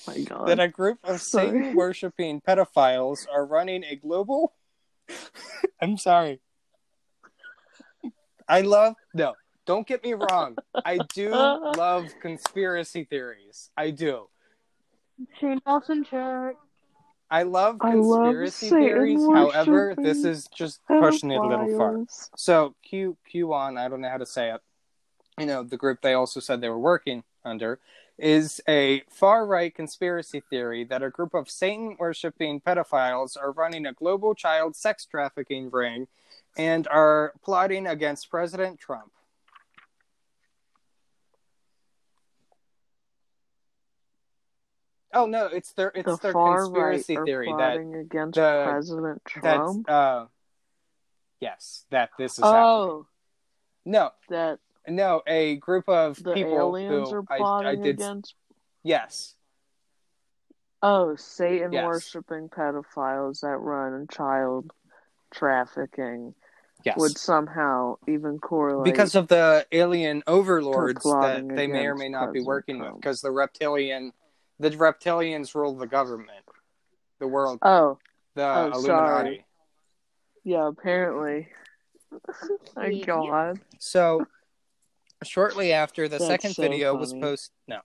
my 0.08 0.20
God. 0.22 0.48
that 0.48 0.60
a 0.60 0.68
group 0.68 1.00
of 1.04 1.22
Satan 1.34 1.76
worshipping 1.76 2.42
pedophiles 2.42 3.26
are 3.32 3.46
running 3.46 3.84
a 3.84 3.96
global. 3.96 4.54
I'm 5.82 5.98
sorry. 5.98 6.40
I 8.48 8.62
love 8.62 8.96
no. 9.14 9.34
Don't 9.66 9.88
get 9.88 10.04
me 10.04 10.14
wrong. 10.14 10.56
I 10.86 11.00
do 11.14 11.32
love 11.32 12.06
conspiracy 12.22 13.04
theories. 13.04 13.72
I 13.76 13.90
do. 13.90 14.30
Shane 15.40 15.60
Dawson 15.66 16.04
check. 16.04 16.56
I 17.32 17.44
love 17.44 17.78
I 17.82 17.96
love 17.96 18.26
conspiracy 18.26 18.70
theories. 18.70 19.20
However, 19.34 19.96
this 19.98 20.24
is 20.24 20.48
just 20.56 20.80
pushing 20.88 21.32
it 21.32 21.38
a 21.38 21.48
little 21.48 21.78
far. 21.78 22.04
So 22.38 22.76
Q 22.84 23.18
QAnon, 23.34 23.80
I 23.80 23.88
don't 23.88 24.02
know 24.02 24.10
how 24.10 24.18
to 24.18 24.26
say 24.26 24.52
it. 24.52 24.62
You 25.40 25.48
know, 25.48 25.64
the 25.64 25.78
group 25.78 26.02
they 26.02 26.14
also 26.14 26.40
said 26.40 26.62
they 26.62 26.70
were 26.70 26.80
working 26.80 27.24
under 27.44 27.80
is 28.18 28.62
a 28.68 29.02
far 29.10 29.46
right 29.46 29.74
conspiracy 29.76 30.42
theory 30.50 30.84
that 30.86 31.04
a 31.04 31.10
group 31.10 31.34
of 31.34 31.50
Satan 31.50 31.98
worshipping 32.00 32.62
pedophiles 32.62 33.36
are 33.38 33.52
running 33.52 33.86
a 33.86 33.94
global 33.94 34.34
child 34.34 34.76
sex 34.76 35.06
trafficking 35.06 35.70
ring 35.70 36.08
and 36.58 36.88
are 36.88 37.34
plotting 37.44 37.86
against 37.88 38.30
President 38.30 38.80
Trump. 38.80 39.12
Oh 45.14 45.26
no, 45.26 45.46
it's 45.48 45.72
their 45.74 45.92
it's 45.96 46.06
The 46.06 46.18
their 46.18 46.34
conspiracy 46.34 47.16
right 47.16 47.26
theory 47.26 47.54
that 47.58 47.78
against 47.78 48.36
the- 48.36 48.62
President 48.66 49.22
that's 49.42 49.42
Trump. 49.42 49.90
uh 49.90 50.26
yes, 51.40 51.86
that 51.92 52.10
this 52.18 52.34
is 52.38 52.44
happening. 52.44 52.66
oh, 52.68 53.08
No, 53.86 54.12
that 54.30 54.60
No, 54.88 55.22
a 55.26 55.56
group 55.58 55.88
of 55.90 56.22
the 56.24 56.34
people 56.34 56.58
aliens 56.58 57.10
who 57.10 57.16
are 57.16 57.24
I, 57.30 57.38
plotting 57.38 57.68
I 57.68 57.76
did. 57.76 57.96
against. 57.96 58.36
Yes, 58.84 59.36
Oh, 60.88 61.16
Satan 61.16 61.72
Yes. 61.72 61.84
worshipping 61.84 62.48
pedophiles 62.48 63.40
that 63.42 63.58
run 63.58 64.06
child 64.08 64.72
trafficking 65.32 66.36
yes. 66.84 66.96
would 66.96 67.18
somehow 67.18 67.96
even 68.08 68.38
correlate 68.38 68.94
because 68.94 69.16
of 69.16 69.28
the 69.28 69.66
alien 69.72 70.22
overlords 70.28 71.02
that 71.02 71.50
they 71.50 71.66
may 71.66 71.88
or 71.88 71.96
may 71.96 72.08
not 72.08 72.28
be 72.34 72.40
President 72.40 72.46
working 72.46 72.80
with, 72.80 72.96
because 72.98 73.22
the 73.22 73.32
reptilian, 73.32 74.14
the 74.60 74.70
reptilians 74.70 75.56
rule 75.56 75.76
the 75.76 75.88
government, 75.88 76.46
the 77.18 77.28
world, 77.28 77.58
Oh, 77.64 77.98
the 78.36 78.44
oh, 78.46 78.68
Illuminati. 78.68 78.86
sorry. 78.86 79.46
yeah, 80.44 80.68
apparently. 80.68 81.48
My 82.76 82.94
God. 82.94 83.60
So, 83.80 84.28
shortly 85.28 85.74
after 85.74 86.08
the 86.08 86.18
That's 86.18 86.28
second 86.28 86.54
so 86.54 86.62
video 86.62 86.96
was 86.96 87.14
posted, 87.14 87.54
no, 87.68 87.80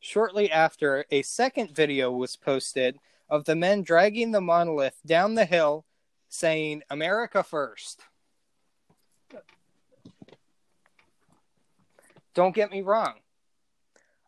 shortly 0.00 0.50
after 0.50 1.04
a 1.10 1.22
second 1.22 1.70
video 1.70 2.10
was 2.10 2.36
posted 2.36 2.98
of 3.28 3.44
the 3.44 3.56
men 3.56 3.82
dragging 3.82 4.32
the 4.32 4.40
monolith 4.40 4.98
down 5.06 5.34
the 5.34 5.44
hill, 5.44 5.84
saying 6.28 6.82
"America 6.90 7.42
first. 7.42 8.02
Don't 12.34 12.54
get 12.54 12.70
me 12.70 12.82
wrong. 12.82 13.14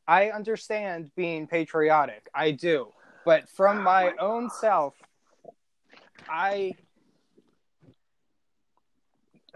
I 0.08 0.30
understand 0.30 1.12
being 1.14 1.46
patriotic. 1.46 2.28
I 2.34 2.50
do. 2.50 2.88
But 3.24 3.48
from 3.48 3.82
my 3.82 4.12
own 4.18 4.50
self, 4.50 4.94
I. 6.28 6.74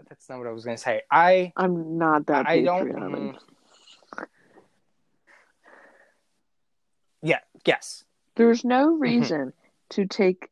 That's 0.09 0.29
not 0.29 0.37
what 0.39 0.47
I 0.47 0.51
was 0.51 0.63
going 0.63 0.77
to 0.77 0.81
say. 0.81 1.01
I 1.11 1.51
I'm 1.55 1.97
not 1.97 2.27
that 2.27 2.47
I 2.47 2.61
don't. 2.61 2.91
mm. 2.93 3.35
Yeah. 7.21 7.39
Yes. 7.65 8.03
There's 8.35 8.63
no 8.63 8.93
Mm-hmm. 8.93 9.01
reason 9.01 9.53
to 9.89 10.05
take 10.05 10.49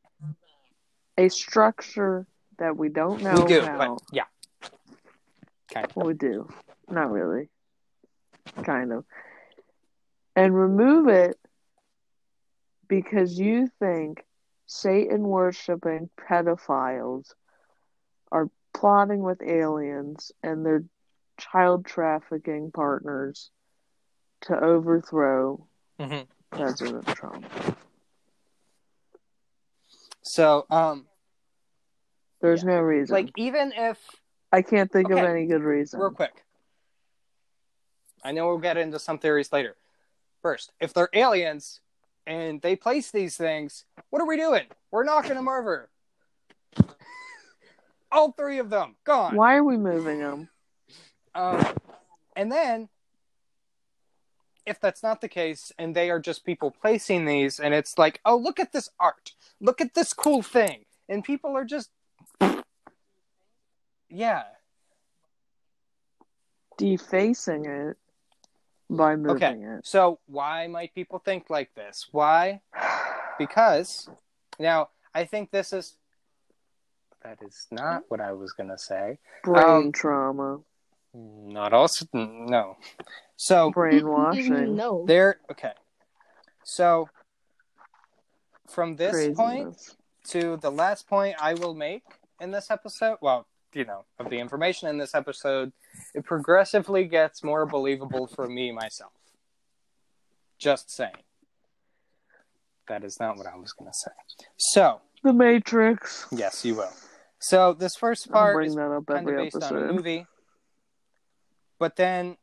a 1.18 1.30
structure 1.30 2.26
that 2.58 2.76
we 2.76 2.90
don't 2.90 3.22
know 3.22 3.42
we 3.42 3.48
do. 3.48 3.62
how. 3.62 3.98
Yeah. 4.12 4.24
Kind 5.74 5.88
of. 5.88 5.96
Well, 5.96 6.08
we 6.08 6.14
do. 6.14 6.50
Not 6.90 7.12
really. 7.12 7.50
Kind 8.64 8.92
of. 8.92 9.06
And 10.36 10.54
remove 10.56 11.08
it 11.08 11.38
because 12.88 13.40
you 13.40 13.68
think 13.80 14.24
Satan 14.68 15.24
worshipping 15.24 16.10
pedophiles 16.18 17.34
are 18.32 18.50
plotting 18.76 19.22
with 19.24 19.42
aliens 19.42 20.32
and 20.44 20.66
their 20.66 20.84
child 21.40 21.86
trafficking 21.86 22.72
partners 22.72 23.50
to 24.42 24.60
overthrow 24.60 25.66
hmm 26.00 26.22
President 26.52 27.06
Trump. 27.08 27.46
So, 30.22 30.66
um, 30.70 31.08
There's 32.42 32.64
Yeah. 32.64 32.76
no 32.76 32.82
reason. 32.82 33.14
like 33.14 33.32
even 33.38 33.72
if 33.74 34.00
I 34.52 34.62
can't 34.62 34.92
think 34.92 35.10
of 35.10 35.18
any 35.20 35.46
good 35.48 35.64
reason. 35.64 36.00
real 36.00 36.12
quick, 36.12 36.44
I 38.24 38.32
know 38.32 38.48
we'll 38.48 38.58
get 38.60 38.78
into 38.78 39.00
some 39.00 39.18
theories 39.20 39.52
later. 39.52 39.76
First, 40.42 40.72
if 40.80 40.94
they're 40.94 41.10
aliens 41.14 41.82
and 42.28 42.62
they 42.62 42.76
place 42.76 43.10
these 43.12 43.36
things, 43.38 43.86
what 44.10 44.22
are 44.22 44.28
we 44.28 44.38
doing? 44.38 44.68
We're 44.92 45.04
knocking 45.04 45.36
them 45.36 45.48
over. 45.48 45.90
All 48.12 48.32
three 48.32 48.60
of 48.60 48.70
them 48.70 48.96
gone. 49.04 49.36
Why 49.36 49.56
are 49.56 49.64
we 49.64 49.78
moving 49.78 50.20
them? 50.20 50.50
Um, 51.34 51.66
and 52.36 52.52
then, 52.52 52.90
if 54.66 54.80
that's 54.80 55.04
not 55.04 55.22
the 55.22 55.28
case, 55.28 55.72
and 55.78 55.96
they 55.96 56.10
are 56.10 56.20
just 56.20 56.46
people 56.46 56.72
placing 56.72 57.26
these, 57.26 57.60
and 57.60 57.74
it's 57.74 57.98
like, 57.98 58.22
oh, 58.26 58.38
look 58.38 58.60
at 58.60 58.72
this 58.72 58.90
art, 59.00 59.34
look 59.60 59.82
at 59.82 59.94
this 59.94 60.14
cool 60.14 60.42
thing, 60.42 60.86
and 61.10 61.24
people 61.24 61.58
are 61.58 61.66
just, 61.66 61.90
yeah, 64.10 64.44
Defacing 66.78 67.66
it 67.66 67.98
by 68.90 69.16
moving 69.16 69.44
okay. 69.44 69.78
it. 69.78 69.88
So 69.88 70.20
why 70.28 70.68
might 70.68 70.94
people 70.94 71.20
think 71.20 71.50
like 71.50 71.74
this? 71.74 72.08
Why? 72.12 72.62
Because 73.40 74.10
now 74.60 74.90
I 75.14 75.26
think 75.26 75.52
this 75.52 75.72
is. 75.74 75.98
That 77.26 77.42
is 77.42 77.66
not 77.72 78.04
what 78.10 78.22
I 78.22 78.34
was 78.34 78.52
gonna 78.54 78.78
say. 78.78 79.18
Brain 79.44 79.66
Um, 79.66 79.92
trauma, 79.92 80.60
Not 81.12 81.74
also 81.74 82.06
no. 82.14 82.78
So 83.36 83.72
brainwashing. 83.76 84.76
No. 84.76 85.06
There, 85.08 85.40
okay. 85.50 85.74
So 86.64 87.10
from 88.70 88.96
this 88.98 89.36
point 89.36 89.76
to 90.30 90.58
the 90.58 90.70
last 90.70 91.08
point 91.08 91.36
I 91.40 91.56
will 91.56 91.74
make 91.74 92.04
in 92.40 92.52
this 92.52 92.70
episode, 92.70 93.18
well, 93.22 93.48
you 93.74 93.86
know, 93.86 94.06
of 94.20 94.30
the 94.30 94.38
information 94.38 94.88
in 94.88 95.00
this 95.00 95.16
episode, 95.16 95.72
it 96.14 96.26
progressively 96.26 97.06
gets 97.06 97.44
more 97.44 97.66
believable 97.66 98.28
for 98.28 98.48
me 98.48 98.72
myself. 98.72 99.12
Just 100.60 100.92
saying. 100.92 101.24
That 102.88 103.04
is 103.04 103.18
not 103.20 103.38
what 103.38 103.48
I 103.48 103.56
was 103.56 103.74
going 103.74 103.90
to 103.90 103.98
say. 103.98 104.12
So, 104.58 105.02
The 105.24 105.34
Matrix. 105.34 106.28
yes, 106.32 106.64
you 106.64 106.76
will. 106.76 106.94
So, 107.40 107.74
this 107.74 107.96
first 107.96 108.32
part 108.32 108.66
is 108.66 108.76
kind 108.76 109.30
of 109.30 109.36
based 109.36 109.62
on 109.62 109.76
a 109.76 109.94
movie. 109.94 110.26
But 111.78 111.96
then, 111.96 112.38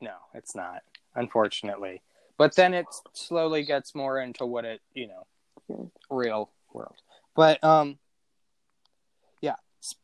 no, 0.00 0.14
it's 0.34 0.54
not, 0.54 0.82
unfortunately. 1.14 2.02
But 2.38 2.54
then 2.54 2.74
it 2.74 2.86
slowly 3.12 3.64
gets 3.64 3.94
more 3.94 4.18
into 4.18 4.44
what 4.46 4.64
it, 4.64 4.80
you 4.94 5.08
know, 5.08 5.90
real 6.10 6.50
world. 6.72 6.96
But 7.34 7.62
um, 7.62 7.98
yeah, 9.40 9.56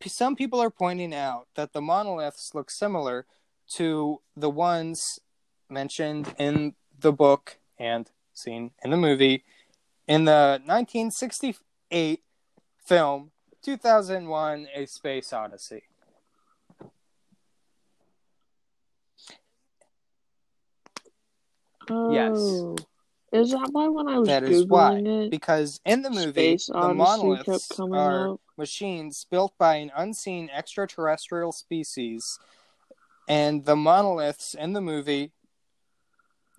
some 0.07 0.37
people 0.37 0.61
are 0.61 0.71
pointing 0.71 1.15
out 1.15 1.47
that 1.57 1.73
the 1.73 1.81
monoliths 1.81 2.55
look 2.55 2.71
similar 2.71 3.27
to 3.75 4.21
the 4.37 4.51
ones 4.51 5.19
mentioned 5.69 6.35
in 6.39 6.75
the 6.99 7.13
book 7.13 7.59
and 7.79 8.11
seen 8.35 8.71
in 8.83 8.91
the 8.91 8.97
movie 8.97 9.45
in 10.07 10.25
the 10.25 10.61
1968 10.65 12.23
film 12.85 13.31
2001 13.63 14.69
A 14.75 14.87
Space 14.87 15.33
Odyssey. 15.33 15.83
Yes. 21.89 22.37
Oh. 22.37 22.77
Is 23.33 23.51
that 23.53 23.69
why 23.73 23.89
when 23.89 24.09
I 24.09 24.19
was 24.19 24.29
That 24.29 24.43
googling 24.43 24.51
is 24.51 24.67
why. 24.67 24.99
it, 25.25 25.31
Because 25.31 25.81
in 25.87 26.03
the 26.03 26.11
movie, 26.11 26.59
the 26.69 26.95
monoliths 26.95 27.81
are 27.81 28.31
up? 28.31 28.41
machines 28.59 29.27
built 29.31 29.55
by 29.59 29.77
an 29.77 29.91
unseen 29.97 30.51
extraterrestrial 30.53 31.53
species, 31.53 32.39
and 33.27 33.65
the 33.65 33.77
monoliths 33.77 34.55
in 34.55 34.75
the 34.75 34.83
movie 34.83 35.33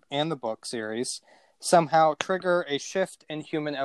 and 0.09 0.31
the 0.31 0.35
book 0.35 0.65
series 0.65 1.21
somehow 1.59 2.13
trigger 2.19 2.65
a 2.67 2.77
shift 2.77 3.23
in 3.29 3.41
human 3.41 3.75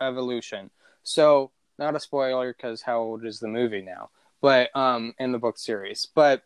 evolution. 0.00 0.70
So, 1.02 1.50
not 1.80 1.96
a 1.96 2.00
spoiler 2.00 2.52
because 2.52 2.82
how 2.82 3.00
old 3.00 3.24
is 3.24 3.40
the 3.40 3.48
movie 3.48 3.82
now? 3.82 4.10
But 4.40 4.74
um, 4.76 5.14
in 5.18 5.32
the 5.32 5.38
book 5.38 5.58
series, 5.58 6.06
but 6.14 6.42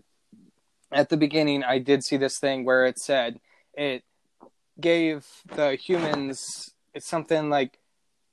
at 0.91 1.11
the 1.11 1.17
beginning, 1.17 1.63
I 1.63 1.79
did 1.79 2.03
see 2.05 2.17
this 2.17 2.39
thing 2.39 2.65
where 2.65 2.87
it 2.87 2.99
said 2.99 3.41
it 3.75 4.05
gave 4.81 5.27
the 5.55 5.75
humans 5.77 6.71
it's 6.95 7.07
something 7.07 7.51
like 7.51 7.79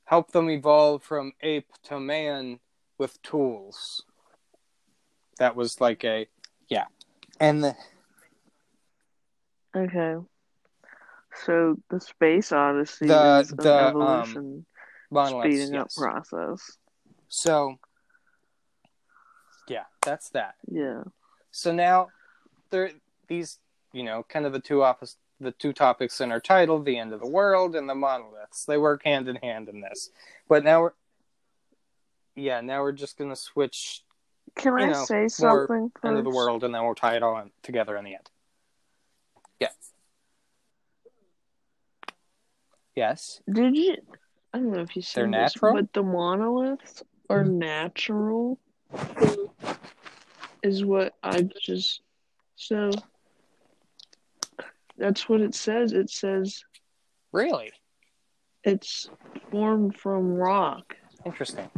help 0.06 0.32
them 0.32 0.50
evolve 0.50 1.04
from 1.04 1.34
ape 1.42 1.72
to 1.84 2.00
man 2.00 2.60
with 2.98 3.22
tools. 3.24 4.04
That 5.40 5.56
was 5.56 5.82
like 5.82 6.04
a 6.04 6.28
yeah, 6.70 6.86
and 7.40 7.64
the, 7.64 7.76
Okay. 9.76 10.16
So 11.46 11.78
the 11.90 12.00
Space 12.00 12.52
Odyssey 12.52 13.08
The- 13.08 13.40
is 13.42 13.52
an 13.52 13.58
the, 13.58 13.88
um, 13.88 13.88
evolution 13.88 14.66
monoliths. 15.10 15.56
speeding 15.56 15.76
up 15.76 15.88
process. 15.96 16.78
So 17.32 17.78
yeah, 19.70 19.86
that's 20.02 20.30
that. 20.32 20.56
Yeah. 20.70 21.04
So 21.52 21.72
now 21.72 22.10
there 22.72 22.92
these 23.28 23.58
you 23.94 24.04
know 24.04 24.24
kind 24.28 24.46
of 24.46 24.52
the 24.52 24.60
two 24.60 24.84
opposite 24.84 25.18
the 25.40 25.52
two 25.54 25.74
topics 25.74 26.22
in 26.22 26.32
our 26.32 26.42
title, 26.42 26.84
the 26.84 27.00
end 27.00 27.14
of 27.14 27.20
the 27.22 27.28
world 27.28 27.76
and 27.76 27.90
the 27.90 27.96
monoliths. 27.96 28.66
They 28.66 28.78
work 28.78 29.04
hand 29.04 29.28
in 29.30 29.38
hand 29.38 29.70
in 29.70 29.82
this. 29.82 30.12
But 30.50 30.66
now 30.66 30.82
we're 30.82 30.92
yeah, 32.36 32.60
now 32.60 32.82
we're 32.82 32.92
just 32.92 33.18
gonna 33.18 33.38
switch 33.38 34.04
Can 34.56 34.74
I 34.74 34.88
know, 34.88 35.06
say 35.06 35.30
something 35.30 35.90
first? 35.90 36.06
end 36.06 36.18
of 36.18 36.26
the 36.26 36.30
world 36.30 36.66
and 36.66 36.76
then 36.76 36.84
we'll 36.84 36.96
tie 36.96 37.16
it 37.16 37.24
all 37.24 37.38
in, 37.40 37.50
together 37.64 37.96
in 37.96 38.04
the 38.04 38.16
end. 38.16 38.30
Yeah. 39.62 39.70
Yes. 42.94 43.42
Did 43.50 43.78
you? 43.78 43.96
I 44.54 44.58
don't 44.58 44.74
know 44.74 44.82
if 44.82 44.98
you 44.98 45.02
said 45.02 45.32
They're 45.32 45.44
this, 45.44 45.56
natural? 45.56 45.76
but 45.76 45.94
the 45.94 46.04
monoliths 46.04 47.04
are 47.32 47.44
mm. 47.44 47.54
natural. 47.54 48.60
Is 50.64 50.86
what 50.86 51.16
I 51.24 51.48
just 51.60 52.02
so. 52.56 52.92
That's 54.98 55.28
what 55.28 55.42
it 55.42 55.56
says. 55.56 55.94
It 55.94 56.10
says 56.12 56.64
Really? 57.32 57.72
it's 58.64 59.10
formed 59.50 59.98
from 59.98 60.36
rock. 60.36 60.96
Interesting. 61.26 61.70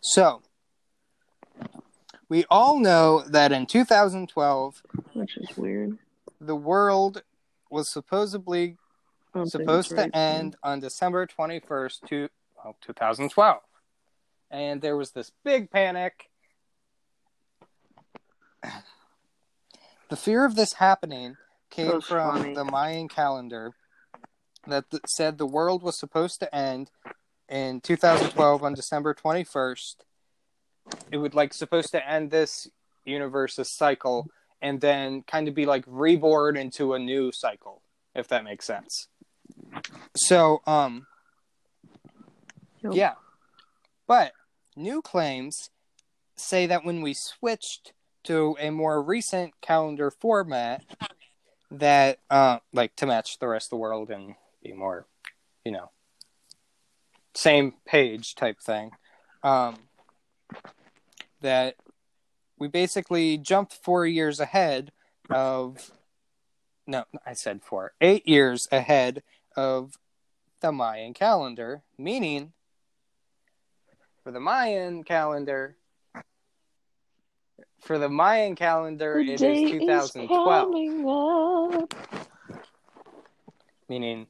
So, 0.00 0.42
we 2.28 2.44
all 2.50 2.78
know 2.78 3.22
that 3.28 3.52
in 3.52 3.66
2012, 3.66 4.82
Which 5.14 5.36
is 5.36 5.56
weird. 5.56 5.98
the 6.40 6.56
world 6.56 7.22
was 7.70 7.88
supposedly 7.88 8.76
oh, 9.34 9.40
think 9.40 9.52
supposed 9.52 9.92
right. 9.92 10.12
to 10.12 10.16
end 10.16 10.56
on 10.62 10.80
December 10.80 11.26
21st, 11.26 12.08
to, 12.08 12.28
well, 12.64 12.76
2012. 12.80 13.60
And 14.50 14.80
there 14.80 14.96
was 14.96 15.10
this 15.10 15.30
big 15.44 15.70
panic. 15.70 16.30
The 20.08 20.16
fear 20.16 20.44
of 20.44 20.54
this 20.54 20.74
happening 20.74 21.36
came 21.70 21.92
That's 21.92 22.06
from 22.06 22.36
funny. 22.42 22.54
the 22.54 22.64
Mayan 22.64 23.08
calendar 23.08 23.72
that 24.66 24.90
th- 24.90 25.02
said 25.06 25.36
the 25.36 25.46
world 25.46 25.82
was 25.82 25.98
supposed 25.98 26.40
to 26.40 26.54
end 26.54 26.90
in 27.48 27.80
2012 27.80 28.62
on 28.62 28.74
December 28.74 29.14
21st. 29.14 29.96
It 31.12 31.18
would 31.18 31.34
like 31.34 31.52
supposed 31.52 31.90
to 31.90 32.08
end 32.08 32.30
this 32.30 32.66
universe's 33.04 33.76
cycle 33.76 34.26
and 34.62 34.80
then 34.80 35.22
kind 35.22 35.46
of 35.46 35.54
be 35.54 35.66
like 35.66 35.84
reborn 35.86 36.56
into 36.56 36.94
a 36.94 36.98
new 36.98 37.30
cycle, 37.32 37.82
if 38.14 38.28
that 38.28 38.44
makes 38.44 38.66
sense. 38.66 39.08
So, 40.16 40.62
um, 40.66 41.06
Yep. 42.82 42.94
yeah. 42.94 43.14
But 44.06 44.32
new 44.76 45.02
claims 45.02 45.70
say 46.36 46.66
that 46.66 46.84
when 46.84 47.02
we 47.02 47.14
switched 47.14 47.92
to 48.24 48.56
a 48.60 48.70
more 48.70 49.02
recent 49.02 49.60
calendar 49.60 50.10
format, 50.10 50.84
that 51.70 52.18
uh, 52.30 52.58
like 52.72 52.96
to 52.96 53.06
match 53.06 53.38
the 53.38 53.48
rest 53.48 53.66
of 53.66 53.70
the 53.70 53.76
world 53.76 54.10
and 54.10 54.34
be 54.62 54.72
more, 54.72 55.06
you 55.64 55.72
know, 55.72 55.90
same 57.34 57.74
page 57.86 58.34
type 58.34 58.60
thing. 58.60 58.90
Um, 59.42 59.76
that 61.40 61.76
we 62.58 62.68
basically 62.68 63.38
jumped 63.38 63.72
four 63.72 64.06
years 64.06 64.40
ahead 64.40 64.90
of 65.30 65.92
no, 66.86 67.04
I 67.24 67.34
said 67.34 67.62
four, 67.62 67.92
eight 68.00 68.26
years 68.26 68.66
ahead 68.72 69.22
of 69.54 69.98
the 70.60 70.72
Mayan 70.72 71.12
calendar, 71.12 71.82
meaning 71.98 72.54
for 74.28 74.32
the 74.32 74.40
Mayan 74.40 75.04
calendar, 75.04 75.74
for 77.80 77.98
the 77.98 78.10
Mayan 78.10 78.56
calendar, 78.56 79.14
The 79.24 79.32
it 79.32 79.40
is 79.40 79.42
is 79.42 79.70
2012, 79.70 81.88
meaning 83.88 84.26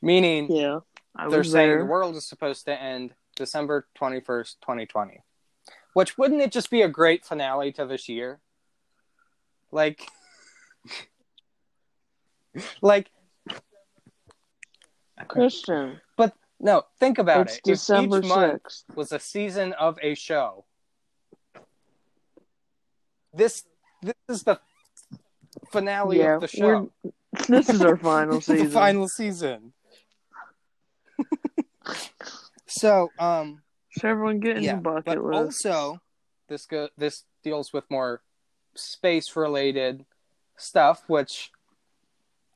meaning 0.00 0.50
Yeah, 0.50 0.78
I 1.14 1.28
they're 1.28 1.44
saying 1.44 1.68
there. 1.68 1.80
the 1.80 1.84
world 1.84 2.16
is 2.16 2.26
supposed 2.26 2.64
to 2.64 2.82
end 2.82 3.12
December 3.36 3.86
21st, 4.00 4.54
2020. 4.62 5.20
Which 5.92 6.16
wouldn't 6.16 6.40
it 6.40 6.52
just 6.52 6.70
be 6.70 6.80
a 6.80 6.88
great 6.88 7.26
finale 7.26 7.70
to 7.72 7.84
this 7.84 8.08
year? 8.08 8.40
Like 9.70 10.08
like 12.80 13.10
Christian, 15.28 16.00
no, 16.60 16.82
think 16.98 17.18
about 17.18 17.46
it's 17.46 17.56
it. 17.56 17.58
If 17.58 17.64
December 17.74 18.18
each 18.18 18.24
month 18.28 18.62
was 18.94 19.12
a 19.12 19.18
season 19.18 19.72
of 19.74 19.98
a 20.02 20.14
show. 20.14 20.64
This 23.34 23.64
this 24.02 24.14
is 24.28 24.42
the 24.44 24.60
finale 25.70 26.18
Yeah, 26.18 26.36
of 26.36 26.40
the 26.40 26.48
show. 26.48 26.90
This 27.48 27.68
is 27.68 27.82
our 27.82 27.96
final 27.96 28.36
the 28.36 28.42
season. 28.42 28.70
final 28.70 29.08
season. 29.08 29.72
so, 32.66 33.10
um 33.18 33.62
So 33.92 34.08
everyone 34.08 34.40
get 34.40 34.56
in 34.56 34.62
yeah, 34.62 34.76
the 34.76 34.80
bucket 34.80 35.04
but 35.04 35.22
list. 35.22 35.66
also 35.66 36.00
this 36.48 36.66
go 36.66 36.88
this 36.96 37.24
deals 37.42 37.72
with 37.72 37.84
more 37.90 38.22
space 38.74 39.36
related 39.36 40.04
stuff 40.56 41.02
which 41.08 41.50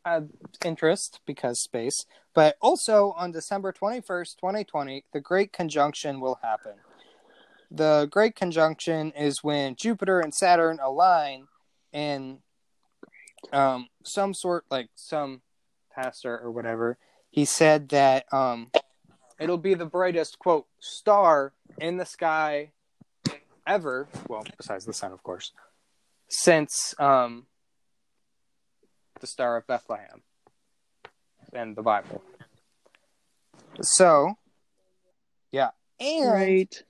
uh, 0.04 0.22
interest 0.64 1.20
because 1.26 1.60
space 1.60 2.04
but 2.34 2.56
also 2.60 3.12
on 3.16 3.32
december 3.32 3.72
21st 3.72 4.36
2020 4.36 5.04
the 5.12 5.20
great 5.20 5.52
conjunction 5.52 6.20
will 6.20 6.38
happen 6.42 6.74
the 7.70 8.08
great 8.10 8.34
conjunction 8.34 9.12
is 9.12 9.44
when 9.44 9.76
jupiter 9.76 10.20
and 10.20 10.34
saturn 10.34 10.78
align 10.82 11.46
and 11.92 12.38
um, 13.52 13.88
some 14.04 14.34
sort 14.34 14.64
like 14.70 14.88
some 14.94 15.42
pastor 15.90 16.38
or 16.38 16.50
whatever. 16.50 16.98
He 17.30 17.44
said 17.44 17.88
that 17.90 18.32
um, 18.32 18.70
it'll 19.38 19.58
be 19.58 19.74
the 19.74 19.86
brightest 19.86 20.38
quote 20.38 20.66
star 20.78 21.52
in 21.80 21.96
the 21.96 22.06
sky 22.06 22.72
ever. 23.66 24.08
Well, 24.28 24.44
besides 24.56 24.84
the 24.84 24.92
sun, 24.92 25.12
of 25.12 25.22
course, 25.22 25.52
since 26.28 26.94
um, 26.98 27.46
the 29.20 29.26
Star 29.26 29.56
of 29.56 29.66
Bethlehem 29.66 30.22
and 31.52 31.76
the 31.76 31.82
Bible. 31.82 32.22
So, 33.82 34.34
yeah, 35.52 35.70
and 35.98 36.30
Right. 36.32 36.84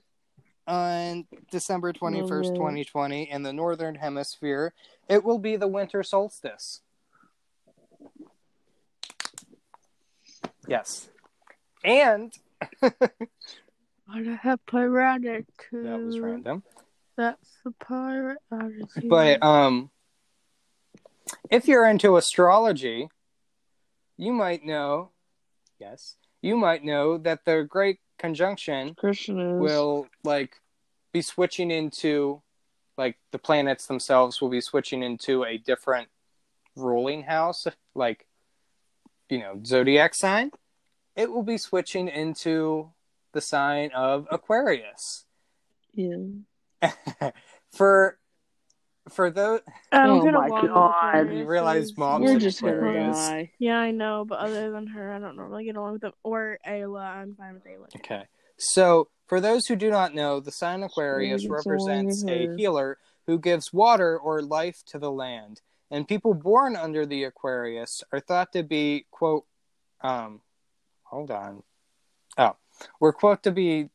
on 0.67 1.27
December 1.51 1.93
21st, 1.93 2.53
Mhm. 2.53 2.57
2020, 2.57 3.29
in 3.29 3.43
the 3.43 3.53
Northern 3.53 3.95
Hemisphere, 3.95 4.73
it 5.07 5.23
will 5.23 5.39
be 5.39 5.55
the 5.55 5.67
winter 5.67 6.03
solstice. 6.03 6.81
Yes. 10.67 11.09
And 11.83 12.33
I 12.81 14.21
have 14.41 14.63
piratic 14.65 15.45
too. 15.57 15.83
that 15.83 15.99
was 16.01 16.19
random. 16.19 16.63
That's 17.17 17.57
the 17.63 17.71
pirate 17.71 18.39
attitude. 18.51 19.09
But 19.09 19.41
um 19.43 19.89
if 21.49 21.67
you're 21.67 21.87
into 21.87 22.17
astrology, 22.17 23.09
you 24.17 24.31
might 24.31 24.65
know 24.65 25.11
yes, 25.81 26.15
you 26.41 26.55
might 26.55 26.83
know 26.83 27.17
that 27.17 27.43
the 27.45 27.65
great 27.67 27.99
conjunction 28.17 28.95
will 29.33 30.07
like 30.23 30.61
be 31.11 31.21
switching 31.21 31.71
into 31.71 32.41
like 32.97 33.17
the 33.31 33.39
planets 33.39 33.87
themselves 33.87 34.39
will 34.39 34.49
be 34.49 34.61
switching 34.61 35.01
into 35.01 35.43
a 35.43 35.57
different 35.57 36.07
ruling 36.75 37.23
house 37.23 37.65
like 37.95 38.27
you 39.29 39.39
know 39.39 39.59
zodiac 39.65 40.13
sign. 40.13 40.51
It 41.15 41.31
will 41.31 41.43
be 41.43 41.57
switching 41.57 42.07
into 42.07 42.91
the 43.33 43.41
sign 43.41 43.91
of 43.93 44.27
aquarius. 44.31 45.25
Yeah. 45.93 46.81
for 47.71 48.17
for 49.11 49.29
those 49.29 49.61
I 49.91 50.05
don't 50.07 50.21
Oh 50.21 50.23
get 50.25 50.33
my 50.33 50.47
along 50.47 50.67
God. 50.67 51.33
You 51.33 51.45
realize 51.45 51.97
moms 51.97 52.25
We're 52.25 52.31
and 52.33 52.41
just 52.41 52.61
gonna 52.61 52.77
Aquarius. 52.77 53.17
die. 53.17 53.51
Yeah, 53.59 53.77
I 53.77 53.91
know, 53.91 54.25
but 54.25 54.39
other 54.39 54.71
than 54.71 54.87
her, 54.87 55.11
I 55.13 55.19
don't 55.19 55.35
normally 55.35 55.65
get 55.65 55.75
along 55.75 55.93
with 55.93 56.01
them. 56.01 56.13
Or 56.23 56.57
Ayla, 56.67 57.01
I'm 57.01 57.35
fine 57.35 57.53
with 57.55 57.65
Ayla. 57.65 57.87
okay 57.97 58.23
so 58.57 59.09
for 59.27 59.41
those 59.41 59.65
who 59.65 59.75
do 59.75 59.89
not 59.89 60.13
know 60.13 60.39
the 60.39 60.51
sign 60.51 60.83
aquarius 60.83 61.41
Sure, 61.43 61.55
represents 61.57 62.23
a 62.27 62.47
healer 62.55 62.97
who 63.27 63.39
gives 63.39 63.73
water 63.73 64.17
or 64.19 64.41
life 64.41 64.83
to 64.85 64.99
the 64.99 65.11
land 65.11 65.61
and 65.89 66.07
people 66.07 66.33
born 66.35 66.75
under 66.75 67.05
the 67.05 67.23
aquarius 67.23 68.03
are 68.11 68.19
thought 68.19 68.51
to 68.53 68.61
be 68.61 69.05
quote 69.09 69.45
um 70.01 70.41
hold 71.03 71.31
on 71.31 71.63
oh 72.37 72.55
were 72.99 73.13
quote 73.13 73.41
to 73.43 73.51
be 73.51 73.89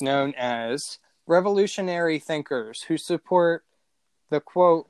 known 0.00 0.34
as 0.36 0.98
revolutionary 1.26 2.18
thinkers 2.18 2.82
who 2.82 2.96
support 2.96 3.64
the 4.30 4.40
quote 4.40 4.88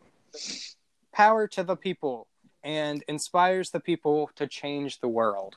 power 1.13 1.47
to 1.47 1.63
the 1.63 1.77
people 1.77 2.27
and 2.65 3.05
inspires 3.09 3.71
the 3.71 3.81
people 3.81 4.31
to 4.37 4.47
change 4.47 5.01
the 5.01 5.09
world 5.09 5.57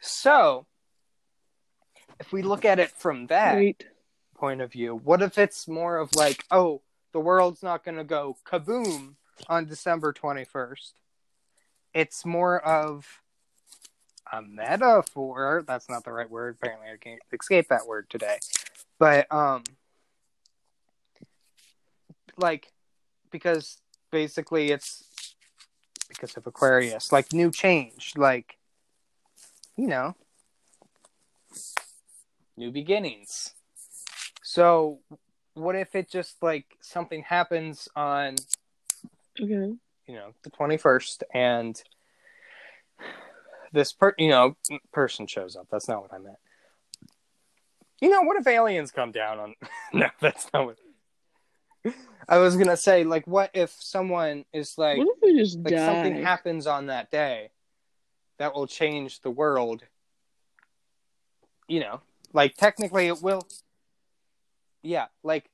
so 0.00 0.66
if 2.20 2.32
we 2.32 2.42
look 2.42 2.64
at 2.64 2.78
it 2.78 2.90
from 2.90 3.26
that 3.28 3.54
Right. 3.54 3.84
point 4.36 4.60
of 4.60 4.72
view. 4.72 4.96
What 4.96 5.22
if 5.22 5.38
it's 5.38 5.66
more 5.66 5.96
of 5.96 6.14
like, 6.14 6.44
oh, 6.50 6.82
the 7.12 7.20
world's 7.20 7.62
not 7.62 7.84
going 7.84 7.96
to 7.96 8.04
go 8.04 8.36
kaboom 8.44 9.14
on 9.48 9.66
December 9.66 10.12
21st? 10.12 10.92
It's 11.92 12.24
more 12.24 12.60
of 12.60 13.22
a 14.38 14.42
metaphor. 14.42 15.64
That's 15.66 15.88
not 15.88 16.04
the 16.04 16.12
right 16.12 16.30
word. 16.30 16.56
Apparently, 16.60 16.88
I 16.92 16.96
can't 16.96 17.20
escape 17.32 17.68
that 17.68 17.86
word 17.86 18.08
today. 18.10 18.38
But, 18.98 19.30
um, 19.32 19.62
like, 22.36 22.72
because 23.30 23.78
basically 24.10 24.70
it's 24.70 25.04
because 26.08 26.36
of 26.36 26.46
Aquarius, 26.46 27.12
like 27.12 27.32
new 27.32 27.50
change, 27.50 28.12
like, 28.16 28.56
you 29.76 29.86
know, 29.86 30.14
new 32.56 32.70
beginnings. 32.70 33.54
So, 34.42 35.00
what 35.54 35.76
if 35.76 35.94
it 35.94 36.10
just 36.10 36.42
like 36.42 36.66
something 36.80 37.22
happens 37.22 37.88
on 37.94 38.36
Okay. 39.40 39.74
you 40.06 40.14
know 40.14 40.32
the 40.42 40.50
21st 40.50 41.22
and 41.32 41.82
this 43.74 43.92
per 43.92 44.14
you 44.18 44.28
know 44.28 44.56
person 44.92 45.26
shows 45.26 45.56
up 45.56 45.66
that's 45.70 45.88
not 45.88 46.00
what 46.00 46.12
i 46.12 46.18
meant 46.18 46.36
you 48.00 48.08
know 48.08 48.22
what 48.22 48.38
if 48.38 48.46
aliens 48.46 48.90
come 48.90 49.12
down 49.12 49.38
on 49.38 49.54
no 49.92 50.08
that's 50.20 50.48
not 50.52 50.66
what 50.66 50.78
i 52.28 52.38
was 52.38 52.56
gonna 52.56 52.76
say 52.76 53.04
like 53.04 53.26
what 53.26 53.50
if 53.52 53.74
someone 53.78 54.44
is 54.52 54.78
like 54.78 54.98
what 54.98 55.08
if 55.08 55.22
we 55.22 55.38
just 55.38 55.58
like 55.58 55.74
die? 55.74 55.86
something 55.86 56.22
happens 56.22 56.66
on 56.66 56.86
that 56.86 57.10
day 57.10 57.50
that 58.38 58.54
will 58.54 58.66
change 58.66 59.20
the 59.20 59.30
world 59.30 59.82
you 61.68 61.80
know 61.80 62.00
like 62.32 62.54
technically 62.54 63.08
it 63.08 63.20
will 63.22 63.46
yeah 64.82 65.06
like 65.22 65.50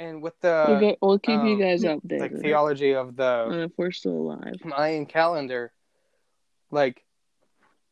and 0.00 0.22
with 0.22 0.40
the 0.40 0.78
we'll, 0.80 0.96
we'll 1.02 1.18
keep 1.18 1.42
you 1.42 1.52
um, 1.52 1.60
guys 1.60 1.84
updated. 1.84 2.20
like 2.20 2.38
theology 2.38 2.94
of 2.94 3.16
the 3.16 3.44
on 3.46 3.60
if 3.60 3.72
we're 3.76 3.92
still 3.92 4.12
alive. 4.12 4.54
Mayan 4.64 5.04
calendar, 5.04 5.72
like 6.70 7.04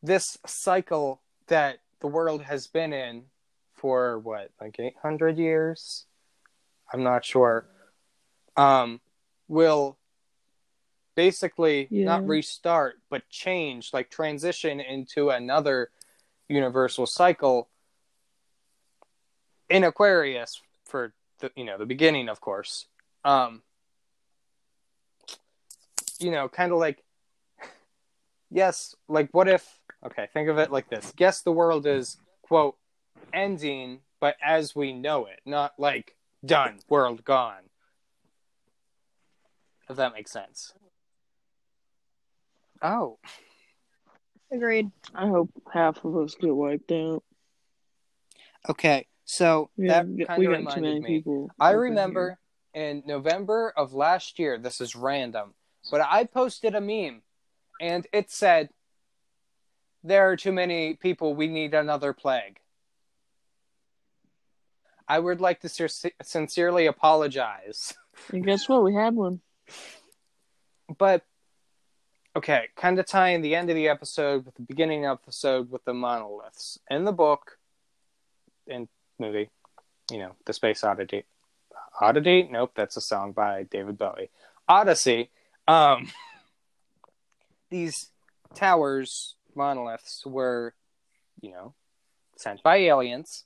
this 0.03 0.39
cycle 0.47 1.21
that 1.49 1.79
the 2.01 2.07
world 2.07 2.43
has 2.43 2.67
been 2.67 2.93
in 2.93 3.25
for 3.75 4.19
what, 4.19 4.51
like 4.61 4.79
800 4.79 5.39
years? 5.39 6.07
I'm 6.93 7.03
not 7.03 7.25
sure. 7.25 7.67
Um, 8.57 9.01
will 9.47 9.99
basically 11.15 11.89
Yeah. 11.91 12.05
not 12.07 12.27
restart, 12.27 13.01
but 13.09 13.29
change, 13.29 13.93
like 13.93 14.11
transition 14.11 14.81
into 14.81 15.31
another 15.31 15.91
universal 16.49 17.07
cycle 17.07 17.69
in 19.69 19.85
Aquarius 19.85 20.63
for 20.85 21.13
the 21.41 21.51
you 21.55 21.65
know 21.65 21.77
the 21.77 21.87
beginning, 21.87 22.29
of 22.29 22.41
course. 22.41 22.87
Um, 23.25 23.63
you 26.19 26.31
know, 26.31 26.49
kind 26.49 26.73
of 26.73 26.79
like, 26.79 27.05
yes, 28.51 28.95
like 29.09 29.29
what 29.33 29.49
if, 29.49 29.67
okay, 30.07 30.29
think 30.33 30.49
of 30.49 30.59
it 30.59 30.71
like 30.71 30.89
this. 30.89 31.13
Yes, 31.19 31.43
the 31.43 31.53
world 31.53 31.87
is, 31.87 32.19
quote, 32.43 32.77
ending, 33.33 34.01
but 34.21 34.37
as 34.45 34.75
we 34.75 34.93
know 34.93 35.27
it, 35.27 35.41
not 35.45 35.75
like 35.79 36.17
done, 36.45 36.79
world 36.89 37.25
gone. 37.25 37.63
If 39.89 39.97
that 39.97 40.13
makes 40.13 40.31
sense. 40.31 40.73
Oh, 42.83 43.19
Agreed. 44.51 44.91
I 45.15 45.29
hope 45.29 45.51
half 45.73 46.03
of 46.07 46.17
us 46.17 46.35
get 46.41 46.55
wiped 46.55 46.91
out. 46.91 47.23
okay. 48.71 49.07
So 49.27 49.69
Yeah, 49.77 49.89
that 50.05 50.07
we 50.09 50.17
got- 50.19 50.29
kind 50.29 50.39
of 50.41 50.45
too 50.45 50.51
reminded 50.57 50.83
many 50.83 51.01
me. 51.01 51.07
people. 51.19 51.51
I 51.61 51.69
up 51.69 51.75
in 51.75 51.79
remember 51.81 52.39
in 52.73 53.03
November 53.05 53.75
of 53.77 53.93
last 53.93 54.39
year, 54.39 54.57
this 54.57 54.81
is 54.81 54.97
random, 54.97 55.53
but 55.91 56.01
I 56.01 56.25
posted 56.25 56.75
a 56.75 56.81
meme 56.81 57.23
and 57.81 58.07
it 58.13 58.31
said, 58.31 58.71
There 60.03 60.31
are 60.31 60.37
too 60.37 60.53
many 60.53 60.95
people, 60.95 61.35
we 61.35 61.49
need 61.49 61.75
another 61.75 62.13
plague. 62.13 62.61
I 65.09 65.19
would 65.19 65.41
like 65.41 65.61
to 65.61 65.69
sin- 65.69 66.13
sincerely 66.23 66.87
apologize. 66.87 67.95
And 68.33 68.45
guess 68.45 68.69
what? 68.69 68.83
We 68.83 68.95
had 68.95 69.15
one. 69.15 69.41
But, 70.99 71.25
okay, 72.37 72.69
kind 72.77 72.99
of 72.99 73.07
tying 73.07 73.41
the 73.41 73.55
end 73.55 73.71
of 73.71 73.77
the 73.77 73.89
episode 73.89 74.45
with 74.45 74.55
the 74.55 74.63
beginning 74.63 75.07
of 75.07 75.19
the 75.19 75.23
episode 75.23 75.71
with 75.71 75.85
the 75.85 75.95
monoliths. 75.95 76.79
In 76.91 77.05
the 77.05 77.13
book 77.13 77.59
and 78.67 78.89
movie, 79.19 79.51
you 80.11 80.19
know, 80.19 80.33
The 80.47 80.53
Space 80.53 80.85
Oddity. 80.85 81.25
Oddity? 82.01 82.49
Nope, 82.51 82.73
that's 82.75 82.97
a 82.97 83.01
song 83.01 83.33
by 83.33 83.65
David 83.65 83.99
Bowie. 83.99 84.31
Odyssey. 84.69 85.31
Um, 85.67 86.11
these 87.71 88.11
towers, 88.55 89.35
monoliths, 89.55 90.25
were, 90.25 90.75
you 91.41 91.51
know, 91.51 91.75
sent 92.37 92.63
by 92.63 92.77
aliens 92.77 93.45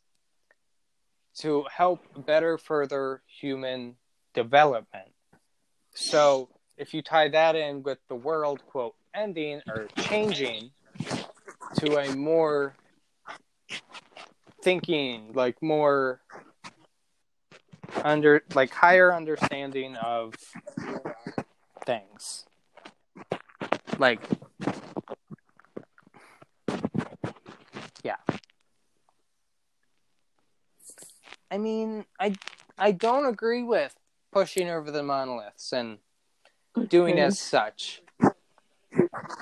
to 1.38 1.64
help 1.74 2.00
better 2.26 2.58
further 2.58 3.22
human 3.26 3.96
development. 4.34 5.12
So, 5.94 6.48
if 6.76 6.94
you 6.94 7.02
tie 7.02 7.28
that 7.28 7.54
in 7.54 7.82
with 7.82 7.98
the 8.08 8.14
world, 8.14 8.62
quote, 8.66 8.94
ending 9.14 9.60
or 9.68 9.88
changing 9.98 10.70
to 11.76 11.98
a 11.98 12.14
more 12.14 12.74
thinking, 14.62 15.32
like 15.34 15.62
more 15.62 16.20
under 18.04 18.42
like 18.54 18.72
higher 18.72 19.14
understanding 19.14 19.96
of 19.96 20.34
things. 21.84 22.46
Like 23.98 24.20
Yeah. 28.02 28.16
I 31.50 31.58
mean, 31.58 32.04
I 32.18 32.34
I 32.78 32.92
don't 32.92 33.26
agree 33.26 33.62
with 33.62 33.94
pushing 34.32 34.68
over 34.68 34.90
the 34.90 35.02
monoliths 35.02 35.72
and 35.72 35.98
doing 36.88 37.14
Okay. 37.14 37.22
as 37.22 37.38
such. 37.38 38.02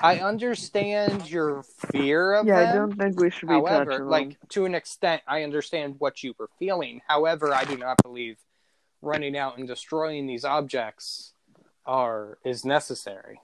I 0.03 0.17
understand 0.17 1.29
your 1.29 1.63
fear 1.63 2.33
of 2.33 2.47
Yeah, 2.47 2.59
I 2.59 2.73
don't 2.73 2.95
think 2.97 3.19
we 3.19 3.29
should 3.29 3.47
be 3.47 3.53
However, 3.55 3.85
touching 3.91 4.07
like 4.07 4.37
to 4.49 4.65
an 4.65 4.75
extent, 4.75 5.21
I 5.27 5.43
understand 5.43 5.95
what 5.99 6.23
you 6.23 6.33
were 6.37 6.49
feeling. 6.59 7.01
However, 7.07 7.53
I 7.53 7.63
do 7.63 7.77
not 7.77 8.01
believe 8.03 8.37
running 9.01 9.37
out 9.37 9.57
and 9.57 9.67
destroying 9.67 10.27
these 10.27 10.43
objects 10.43 11.33
are 11.85 12.37
is 12.43 12.65
necessary. 12.65 13.41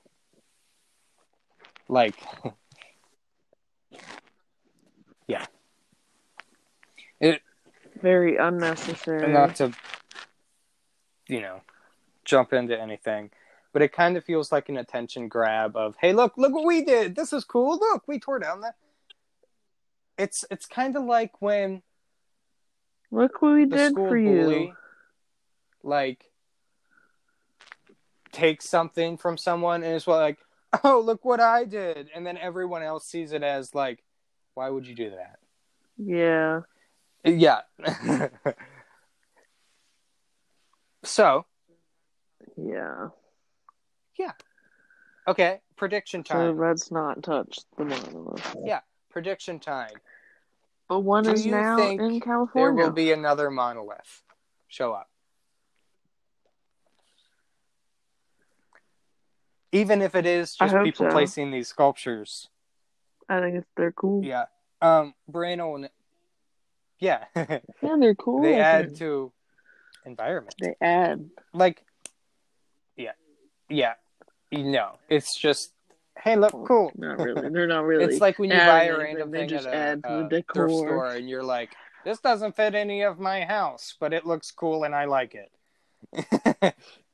Like, 1.89 2.15
yeah, 5.27 5.45
it 7.19 7.41
Very 8.01 8.37
unnecessary. 8.37 9.31
not 9.31 9.55
to, 9.55 9.71
you 11.27 11.41
know, 11.41 11.61
jump 12.25 12.53
into 12.53 12.79
anything, 12.79 13.31
but 13.73 13.81
it 13.81 13.93
kind 13.93 14.17
of 14.17 14.23
feels 14.25 14.51
like 14.51 14.69
an 14.69 14.77
attention 14.77 15.27
grab 15.27 15.75
of, 15.75 15.95
hey, 16.01 16.13
look, 16.13 16.37
look 16.37 16.53
what 16.53 16.65
we 16.65 16.83
did. 16.83 17.15
This 17.15 17.31
is 17.31 17.43
cool. 17.43 17.77
Look, 17.77 18.07
we 18.07 18.19
tore 18.19 18.39
down 18.39 18.61
that. 18.61 18.75
It's 20.17 20.43
it's 20.49 20.65
kind 20.65 20.95
of 20.95 21.03
like 21.03 21.41
when 21.41 21.83
Look 23.11 23.41
what 23.41 23.53
we 23.53 23.65
did 23.65 23.93
for 23.93 24.17
you. 24.17 24.43
bully 24.43 24.73
like 25.83 26.25
take 28.31 28.61
something 28.61 29.17
from 29.17 29.37
someone 29.37 29.83
and 29.83 29.93
it's 29.95 30.05
well, 30.05 30.17
like 30.17 30.37
oh 30.83 30.99
look 30.99 31.23
what 31.25 31.39
i 31.39 31.63
did 31.63 32.09
and 32.13 32.25
then 32.25 32.37
everyone 32.37 32.83
else 32.83 33.05
sees 33.07 33.31
it 33.31 33.43
as 33.43 33.73
like 33.73 34.03
why 34.53 34.69
would 34.69 34.85
you 34.87 34.95
do 34.95 35.11
that 35.11 35.39
Yeah. 35.97 36.61
yeah 37.23 37.61
so 41.03 41.45
Yeah. 42.55 43.09
Yeah. 44.17 44.31
Okay 45.27 45.59
prediction 45.75 46.23
time 46.23 46.57
let's 46.57 46.89
not 46.91 47.21
touch 47.21 47.59
the 47.77 47.85
monolith. 47.85 48.55
Yeah. 48.63 48.79
prediction 49.09 49.59
time 49.59 49.93
But 50.89 51.01
one 51.01 51.23
Do 51.23 51.31
is 51.31 51.45
you 51.45 51.51
now 51.51 51.75
think 51.77 52.01
in 52.01 52.21
there 52.55 52.73
will 52.73 52.91
be 52.91 53.11
another 53.11 53.51
monolith 53.51 54.23
show 54.67 54.91
up 54.93 55.09
even 59.71 60.01
if 60.01 60.15
it 60.15 60.25
is 60.25 60.55
just 60.55 60.75
people 60.83 61.07
so. 61.07 61.11
placing 61.11 61.51
these 61.51 61.67
sculptures 61.67 62.49
I 63.29 63.41
think 63.41 63.55
it's 63.55 63.67
they're 63.75 63.91
cool. 63.91 64.23
Yeah. 64.23 64.45
Um, 64.81 65.13
Brano 65.31 65.87
yeah, 66.99 67.25
Yeah, 67.35 67.59
they're 67.99 68.15
cool. 68.15 68.41
they 68.41 68.59
add 68.59 68.95
to 68.97 69.31
environment. 70.05 70.55
They 70.59 70.75
add. 70.81 71.29
Like, 71.53 71.83
yeah, 72.95 73.11
yeah. 73.69 73.93
No, 74.51 74.93
it's 75.09 75.35
just 75.37 75.73
hey, 76.17 76.35
look, 76.35 76.53
cool. 76.65 76.91
Not 76.95 77.19
really. 77.19 77.49
They're 77.49 77.67
not 77.67 77.83
really. 77.85 78.05
It's 78.05 78.21
like 78.21 78.39
when 78.39 78.49
you 78.49 78.57
buy 78.57 78.85
a 78.85 78.97
random 78.97 79.31
thing 79.31 79.47
just 79.47 79.67
at 79.67 79.73
a, 79.73 79.77
add 79.77 80.03
to 80.03 80.09
a 80.09 80.29
thrift 80.29 80.47
decor. 80.47 80.69
store, 80.69 81.11
and 81.11 81.29
you're 81.29 81.43
like, 81.43 81.75
this 82.05 82.19
doesn't 82.19 82.55
fit 82.55 82.73
any 82.73 83.01
of 83.03 83.19
my 83.19 83.41
house, 83.41 83.95
but 83.99 84.13
it 84.13 84.25
looks 84.25 84.49
cool 84.51 84.83
and 84.83 84.95
I 84.95 85.05
like 85.05 85.35
it. 85.35 86.75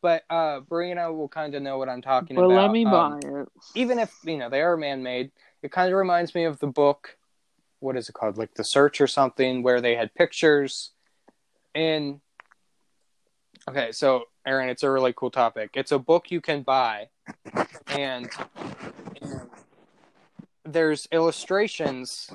but 0.00 0.22
uh, 0.30 0.60
Brino 0.60 1.16
will 1.16 1.28
kind 1.28 1.54
of 1.54 1.62
know 1.62 1.78
what 1.78 1.88
I'm 1.88 2.02
talking 2.02 2.36
But 2.36 2.44
about. 2.44 2.54
let 2.56 2.70
me 2.70 2.84
Um, 2.84 2.90
buy 2.92 3.18
it. 3.22 3.48
even 3.74 3.98
if 3.98 4.14
you 4.24 4.36
know 4.38 4.48
they 4.48 4.60
are 4.62 4.76
man-made 4.76 5.30
it 5.62 5.72
kind 5.72 5.90
of 5.92 5.98
reminds 5.98 6.34
me 6.34 6.44
of 6.44 6.58
the 6.60 6.66
book 6.68 7.16
what 7.80 7.96
is 7.96 8.08
it 8.08 8.12
called 8.12 8.38
like 8.38 8.54
the 8.54 8.64
search 8.64 9.00
or 9.00 9.06
something 9.06 9.62
where 9.62 9.80
they 9.80 9.94
had 9.96 10.14
pictures 10.14 10.92
And 11.74 12.20
okay 13.68 13.92
so 13.92 14.24
aaron 14.46 14.68
it's 14.68 14.82
a 14.84 14.90
really 14.90 15.12
cool 15.12 15.30
topic 15.30 15.70
it's 15.74 15.92
a 15.92 15.98
book 15.98 16.30
you 16.30 16.40
can 16.40 16.62
buy 16.62 17.08
and 17.88 18.30
there's 20.64 21.08
illustrations 21.12 22.30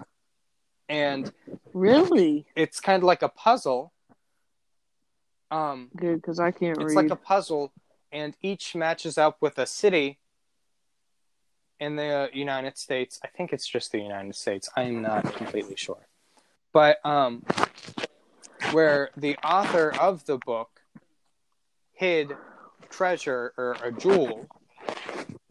and 0.89 1.31
Really 1.73 2.45
it's 2.55 2.79
kind 2.79 3.01
of 3.01 3.07
like 3.07 3.21
a 3.23 3.29
puzzle 3.29 3.92
um 5.53 5.89
good 5.95 6.15
because 6.15 6.39
I 6.39 6.51
can't 6.51 6.77
read 6.77 6.85
it's 6.85 6.95
read. 6.95 7.03
like 7.03 7.11
a 7.11 7.15
puzzle 7.15 7.71
and 8.11 8.35
each 8.41 8.75
matches 8.75 9.17
up 9.17 9.37
with 9.39 9.57
a 9.57 9.65
city 9.65 10.19
in 11.79 11.95
the 11.95 12.29
united 12.33 12.77
states. 12.77 13.19
I 13.23 13.27
think 13.27 13.53
it's 13.53 13.67
just 13.67 13.91
the 13.91 13.99
united 13.99 14.35
states. 14.35 14.69
I'm 14.75 15.01
not 15.01 15.31
completely 15.35 15.75
sure. 15.75 16.07
But 16.71 17.05
um 17.05 17.43
where 18.71 19.09
the 19.15 19.37
author 19.43 19.93
of 19.99 20.25
the 20.25 20.37
book 20.37 20.81
hid 21.93 22.35
treasure 22.89 23.53
or 23.57 23.77
a 23.83 23.91
jewel 23.91 24.47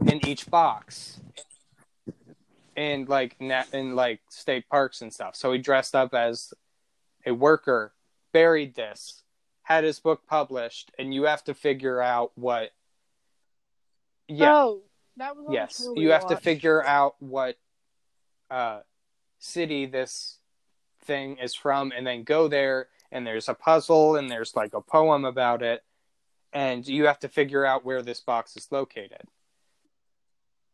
in 0.07 0.25
each 0.27 0.51
box 0.51 1.21
in 2.75 3.05
like 3.05 3.37
in 3.41 3.95
like 3.95 4.21
state 4.31 4.69
parks 4.69 5.01
and 5.03 5.13
stuff. 5.13 5.37
So 5.37 5.53
he 5.53 5.59
dressed 5.59 5.95
up 5.95 6.13
as 6.13 6.53
a 7.25 7.33
worker 7.33 7.93
buried 8.33 8.75
this 8.75 9.22
had 9.63 9.85
his 9.85 10.01
book 10.01 10.27
published 10.27 10.91
and 10.99 11.15
you 11.15 11.25
have 11.25 11.43
to 11.45 11.55
figure 11.55 12.01
out 12.01 12.33
what 12.35 12.71
yeah. 14.29 14.53
Oh, 14.55 14.83
that 15.17 15.37
was 15.37 15.47
yes 15.51 15.79
the 15.79 15.85
show 15.85 15.93
we 15.93 16.03
you 16.03 16.11
have 16.11 16.27
to 16.29 16.37
figure 16.37 16.85
out 16.85 17.17
what 17.21 17.57
uh 18.51 18.81
city 19.39 19.87
this 19.87 20.39
thing 21.05 21.37
is 21.39 21.55
from 21.55 21.93
and 21.95 22.07
then 22.07 22.23
go 22.23 22.49
there 22.49 22.89
and 23.11 23.27
there's 23.27 23.49
a 23.49 23.55
puzzle 23.55 24.17
and 24.17 24.31
there's 24.31 24.55
like 24.57 24.73
a 24.75 24.81
poem 24.81 25.25
about 25.25 25.63
it 25.63 25.83
and 26.53 26.87
you 26.87 27.07
have 27.07 27.19
to 27.19 27.29
figure 27.29 27.65
out 27.67 27.85
where 27.85 28.03
this 28.03 28.21
box 28.21 28.57
is 28.57 28.69
located. 28.71 29.23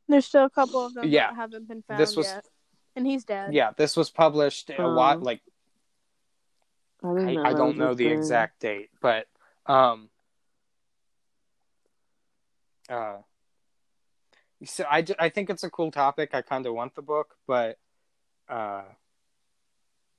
There's 0.08 0.26
still 0.26 0.44
a 0.44 0.50
couple 0.50 0.84
of 0.84 0.94
them 0.94 1.06
Yeah. 1.08 1.28
that 1.28 1.36
haven't 1.36 1.68
been 1.68 1.82
found 1.82 2.00
This 2.00 2.16
was- 2.16 2.26
yet, 2.26 2.46
and 2.96 3.06
he's 3.06 3.24
dead. 3.24 3.52
yeah 3.54 3.72
this 3.76 3.96
was 3.96 4.10
published 4.10 4.70
a 4.70 4.82
Um, 4.82 4.94
lot 4.94 5.22
like 5.22 5.40
I, 7.02 7.14
didn't 7.14 7.34
know 7.34 7.42
I 7.44 7.52
that 7.52 7.58
don't 7.58 7.78
know 7.78 7.94
the 7.94 8.04
thing. 8.04 8.18
exact 8.18 8.60
date, 8.60 8.90
but 9.00 9.26
um, 9.66 10.10
uh, 12.88 13.18
so 14.64 14.84
I, 14.90 15.04
I 15.18 15.28
think 15.28 15.50
it's 15.50 15.62
a 15.62 15.70
cool 15.70 15.90
topic. 15.90 16.30
I 16.32 16.42
kind 16.42 16.66
of 16.66 16.74
want 16.74 16.94
the 16.94 17.02
book, 17.02 17.36
but 17.46 17.78
uh, 18.48 18.82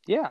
yeah, 0.08 0.30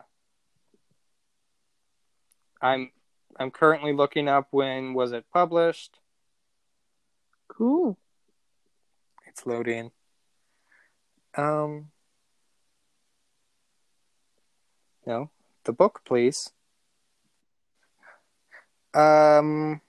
I'm 2.63 2.91
I'm 3.39 3.51
currently 3.51 3.93
looking 3.93 4.29
up 4.29 4.49
when 4.51 4.95
was 4.95 5.13
it 5.13 5.27
published. 5.33 5.99
Cool. 7.49 7.99
It's 9.27 9.47
loading. 9.47 9.91
Um, 11.37 11.91
no, 15.07 15.31
the 15.65 15.73
book, 15.73 16.01
please. 16.05 16.51
Um, 18.95 19.81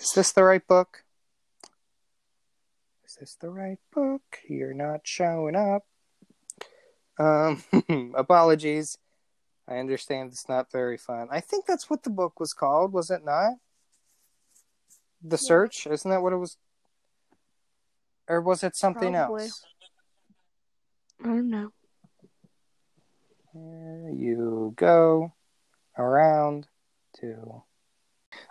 is 0.00 0.12
this 0.12 0.32
the 0.32 0.44
right 0.44 0.66
book? 0.66 1.04
Is 3.06 3.16
this 3.18 3.36
the 3.40 3.50
right 3.50 3.78
book? 3.94 4.22
You're 4.48 4.74
not 4.74 5.00
showing 5.04 5.56
up. 5.56 5.84
Um, 7.18 7.62
apologies. 8.16 8.98
I 9.66 9.78
understand 9.78 10.32
it's 10.32 10.48
not 10.48 10.72
very 10.72 10.96
fun. 10.96 11.28
I 11.30 11.40
think 11.40 11.66
that's 11.66 11.90
what 11.90 12.02
the 12.02 12.10
book 12.10 12.40
was 12.40 12.52
called, 12.52 12.92
was 12.92 13.10
it 13.10 13.24
not? 13.24 13.54
The 15.22 15.36
Search? 15.36 15.86
Isn't 15.86 16.10
that 16.10 16.22
what 16.22 16.32
it 16.32 16.36
was? 16.36 16.56
Or 18.28 18.40
was 18.40 18.62
it 18.62 18.76
something 18.76 19.12
Probably. 19.12 19.44
else? 19.44 19.64
I 21.22 21.26
don't 21.26 21.50
know. 21.50 21.72
There 23.58 24.10
you 24.10 24.72
go. 24.76 25.32
Around 25.96 26.68
to. 27.20 27.62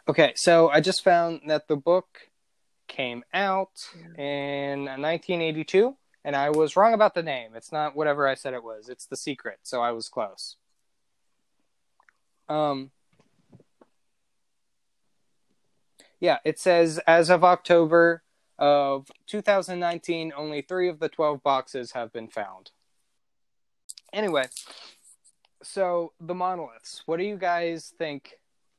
Okay, 0.08 0.34
so 0.36 0.70
I 0.70 0.82
just 0.82 1.04
found 1.04 1.42
that 1.48 1.68
the 1.68 1.76
book 1.76 2.30
came 2.88 3.24
out 3.34 3.90
in 4.18 4.86
1982, 4.86 5.96
and 6.24 6.36
I 6.36 6.50
was 6.50 6.76
wrong 6.76 6.94
about 6.94 7.14
the 7.14 7.24
name. 7.24 7.52
It's 7.56 7.72
not 7.72 7.96
whatever 7.96 8.28
I 8.28 8.36
said 8.36 8.54
it 8.54 8.64
was. 8.64 8.90
It's 8.90 9.06
The 9.06 9.18
Secret, 9.18 9.60
so 9.64 9.82
I 9.82 9.92
was 9.92 10.10
close. 10.10 10.56
Um. 12.50 12.92
Yeah, 16.20 16.40
it 16.44 16.60
says 16.60 17.00
as 17.06 17.30
of 17.30 17.44
October 17.44 18.24
of 18.58 19.12
2019, 19.28 20.34
only 20.36 20.62
three 20.62 20.90
of 20.90 21.00
the 21.00 21.10
12 21.10 21.44
boxes 21.44 21.92
have 21.92 22.12
been 22.12 22.28
found. 22.28 22.72
Anyway, 24.12 24.46
so 25.64 26.14
the 26.20 26.36
monoliths, 26.36 27.04
what 27.06 27.18
do 27.18 27.24
you 27.24 27.38
guys 27.38 27.94
think 27.98 28.34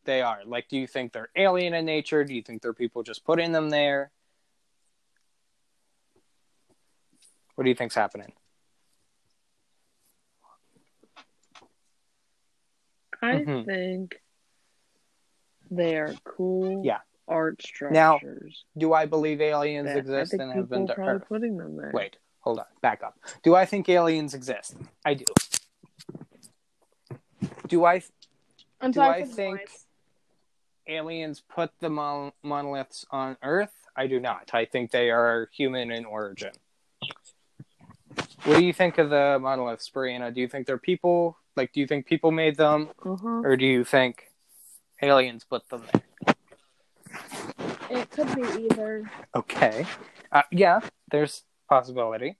they 0.04 0.22
are? 0.22 0.40
Like, 0.44 0.68
do 0.68 0.76
you 0.76 0.86
think 0.86 1.12
they're 1.12 1.30
alien 1.36 1.74
in 1.74 1.84
nature? 1.84 2.24
Do 2.24 2.34
you 2.34 2.42
think 2.42 2.62
they're 2.62 2.72
people 2.72 3.02
just 3.02 3.24
putting 3.24 3.52
them 3.52 3.70
there? 3.70 4.10
What 7.54 7.64
do 7.64 7.70
you 7.70 7.76
think's 7.76 7.94
happening? 7.94 8.32
I 13.20 13.34
Mhm. 13.34 13.64
think 13.64 14.22
they 15.70 15.96
are 15.96 16.14
cool 16.24 16.84
Yeah. 16.84 17.00
art 17.26 17.60
structures. 17.60 17.92
Now. 17.92 18.20
Do 18.78 18.92
I 18.94 19.06
believe 19.06 19.40
aliens 19.40 19.88
that 19.88 19.98
exist 19.98 20.34
and 20.34 20.52
have 20.52 20.68
been 20.68 20.86
to 20.86 20.98
Earth? 20.98 21.24
putting 21.28 21.56
them 21.56 21.76
there. 21.76 21.90
Wait, 21.92 22.16
hold 22.40 22.60
on, 22.60 22.66
back 22.80 23.02
up. 23.02 23.18
Do 23.42 23.54
I 23.56 23.66
think 23.66 23.88
aliens 23.88 24.34
exist? 24.34 24.76
I 25.04 25.14
do. 25.14 25.24
Do 27.68 27.84
I 27.84 28.02
I'm 28.80 28.90
Do 28.92 29.00
I 29.00 29.24
think- 29.24 29.60
noise. 29.60 29.86
aliens 30.86 31.40
put 31.48 31.70
the 31.80 31.90
mon- 31.90 32.32
monoliths 32.42 33.04
on 33.10 33.36
Earth? 33.42 33.72
I 33.96 34.06
do 34.06 34.20
not. 34.20 34.50
I 34.54 34.64
think 34.64 34.90
they 34.90 35.10
are 35.10 35.48
human 35.52 35.90
in 35.90 36.04
origin. 36.04 36.52
What 38.44 38.56
do 38.58 38.64
you 38.64 38.72
think 38.72 38.98
of 38.98 39.10
the 39.10 39.38
monoliths, 39.40 39.90
Brianna? 39.90 40.32
Do 40.32 40.40
you 40.40 40.48
think 40.48 40.66
they're 40.66 40.78
people? 40.78 41.36
Like, 41.56 41.72
do 41.72 41.80
you 41.80 41.86
think 41.86 42.06
people 42.06 42.30
made 42.30 42.56
them, 42.56 42.90
Uh-huh. 43.04 43.42
or 43.44 43.56
do 43.56 43.66
you 43.66 43.84
think 43.84 44.30
aliens 45.02 45.44
put 45.44 45.68
them 45.68 45.84
there? 45.92 46.34
It 47.90 48.10
could 48.10 48.34
be 48.36 48.66
either. 48.66 49.10
Okay. 49.34 49.86
Uh, 50.30 50.42
yeah, 50.52 50.80
there's 51.10 51.42
possibility. 51.68 52.36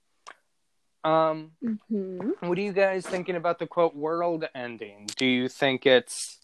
Um, 1.09 1.53
hmm 1.88 2.31
what 2.40 2.59
are 2.59 2.62
you 2.62 2.73
guys 2.73 3.07
thinking 3.07 3.37
about 3.37 3.59
the 3.59 3.66
quote 3.66 3.94
world 3.94 4.44
ending? 4.55 5.07
Do 5.16 5.25
you 5.27 5.49
think 5.49 5.87
it's 5.87 6.38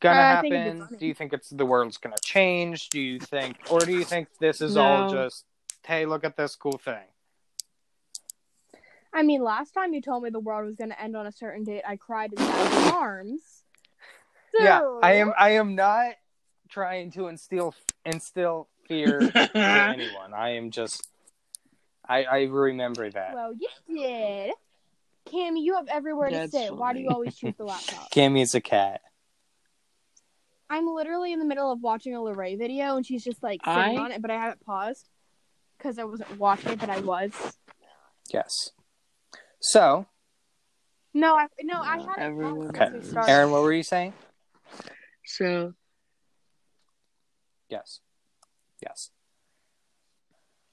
gonna 0.00 0.20
Uh, 0.20 0.24
I 0.24 0.40
think 0.40 0.52
it'd 0.54 0.64
be 0.64 0.68
happen? 0.70 0.86
funny. 0.86 0.98
Do 0.98 1.06
you 1.06 1.14
think 1.14 1.32
it's 1.32 1.50
the 1.50 1.66
world's 1.66 1.98
gonna 1.98 2.16
change? 2.22 2.90
Do 2.90 3.00
you 3.00 3.20
think, 3.20 3.56
or 3.70 3.80
do 3.80 3.92
you 3.92 4.04
think 4.04 4.28
this 4.40 4.60
is 4.60 4.76
all 4.76 5.06
just, 5.10 5.44
hey, 5.86 6.06
look 6.06 6.24
at 6.24 6.36
this 6.36 6.56
cool 6.56 6.78
thing? 6.78 7.04
I 9.12 9.22
mean, 9.22 9.42
last 9.42 9.72
time 9.72 9.94
you 9.94 10.02
told 10.02 10.22
me 10.22 10.30
the 10.30 10.40
world 10.40 10.66
was 10.66 10.76
going 10.76 10.90
to 10.90 11.00
end 11.00 11.16
on 11.16 11.26
a 11.26 11.32
certain 11.32 11.64
date, 11.64 11.82
I 11.88 11.96
cried 11.96 12.32
in 12.34 12.38
Dad's 12.38 12.90
arms. 12.92 13.62
Yeah, 14.60 14.82
I 15.02 15.14
am. 15.14 15.32
I 15.38 15.50
am 15.52 15.74
not 15.74 16.16
trying 16.68 17.10
to 17.12 17.28
instill 17.28 17.74
instill 18.04 18.68
fear 18.86 19.20
to 19.54 19.88
anyone. 19.90 20.34
I 20.34 20.50
am 20.50 20.70
just. 20.70 21.08
I 22.08 22.24
I 22.24 22.42
remember 22.44 23.10
that. 23.10 23.34
Well, 23.34 23.52
you 23.58 23.68
did. 23.88 24.52
Cammy, 25.26 25.62
you 25.62 25.74
have 25.74 25.88
everywhere 25.88 26.30
That's 26.30 26.52
to 26.52 26.58
sit. 26.58 26.76
Why 26.76 26.92
do 26.92 27.00
you 27.00 27.08
always 27.08 27.34
choose 27.36 27.54
the 27.56 27.64
laptop? 27.64 28.10
Cammy's 28.12 28.54
a 28.54 28.60
cat. 28.60 29.00
I'm 30.70 30.86
literally 30.86 31.32
in 31.32 31.38
the 31.38 31.44
middle 31.44 31.70
of 31.70 31.80
watching 31.80 32.14
a 32.14 32.22
Lorraine 32.22 32.58
video, 32.58 32.96
and 32.96 33.04
she's 33.04 33.24
just 33.24 33.42
like 33.42 33.60
sitting 33.64 33.78
I- 33.78 33.96
on 33.96 34.12
it, 34.12 34.22
but 34.22 34.30
I 34.30 34.34
haven't 34.34 34.64
paused 34.64 35.08
because 35.78 35.98
I 35.98 36.04
wasn't 36.04 36.38
watching 36.38 36.72
it, 36.72 36.78
but 36.78 36.90
I 36.90 37.00
was. 37.00 37.32
Yes. 38.32 38.70
So, 39.60 40.06
No, 41.14 41.34
I 41.36 41.46
no, 41.62 41.80
I 41.80 41.96
No, 41.96 42.02
had 42.04 42.18
it 42.18 42.22
everyone 42.22 42.54
paused 42.72 42.76
since 42.76 42.92
we 42.92 42.98
does. 43.00 43.10
started. 43.10 43.30
Aaron, 43.32 43.50
what 43.50 43.62
were 43.62 43.72
you 43.72 43.82
saying? 43.82 44.12
So 45.24 45.74
Yes. 47.68 48.00
Yes. 48.80 49.10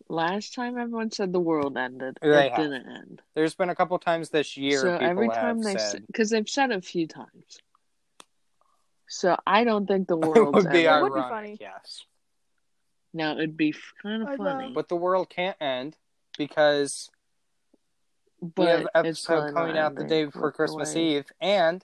Last 0.09 0.53
time 0.53 0.77
everyone 0.77 1.11
said 1.11 1.31
the 1.33 1.39
world 1.39 1.77
ended, 1.77 2.17
They 2.21 2.47
it 2.47 2.51
have. 2.53 2.59
didn't 2.59 2.87
end. 2.87 3.21
There's 3.35 3.55
been 3.55 3.69
a 3.69 3.75
couple 3.75 3.97
times 3.99 4.29
this 4.29 4.57
year 4.57 4.79
so 4.79 4.91
people 4.97 5.05
every 5.07 5.27
have 5.29 5.35
time 5.35 5.61
they 5.61 5.77
said 5.77 6.03
because 6.07 6.29
they've 6.29 6.47
said 6.49 6.71
it 6.71 6.77
a 6.77 6.81
few 6.81 7.07
times. 7.07 7.59
So 9.07 9.37
I 9.45 9.63
don't 9.63 9.85
think 9.87 10.07
the 10.07 10.17
world 10.17 10.55
would 10.55 10.69
be 10.71 10.87
ended. 10.87 11.03
Would 11.03 11.13
be 11.13 11.19
ironic. 11.19 11.29
funny. 11.29 11.57
Yes, 11.59 12.03
Now 13.13 13.33
it'd 13.33 13.57
be 13.57 13.73
kind 14.01 14.27
I 14.27 14.33
of 14.33 14.39
know. 14.39 14.45
funny, 14.45 14.71
but 14.73 14.89
the 14.89 14.95
world 14.95 15.29
can't 15.29 15.57
end 15.61 15.97
because 16.37 17.09
but 18.41 18.63
we 18.65 18.71
have 18.71 18.87
episode 18.95 19.53
coming 19.53 19.77
out 19.77 19.95
the 19.95 20.03
day 20.03 20.25
before 20.25 20.51
Christmas 20.51 20.93
way- 20.95 21.17
Eve, 21.17 21.31
and 21.39 21.83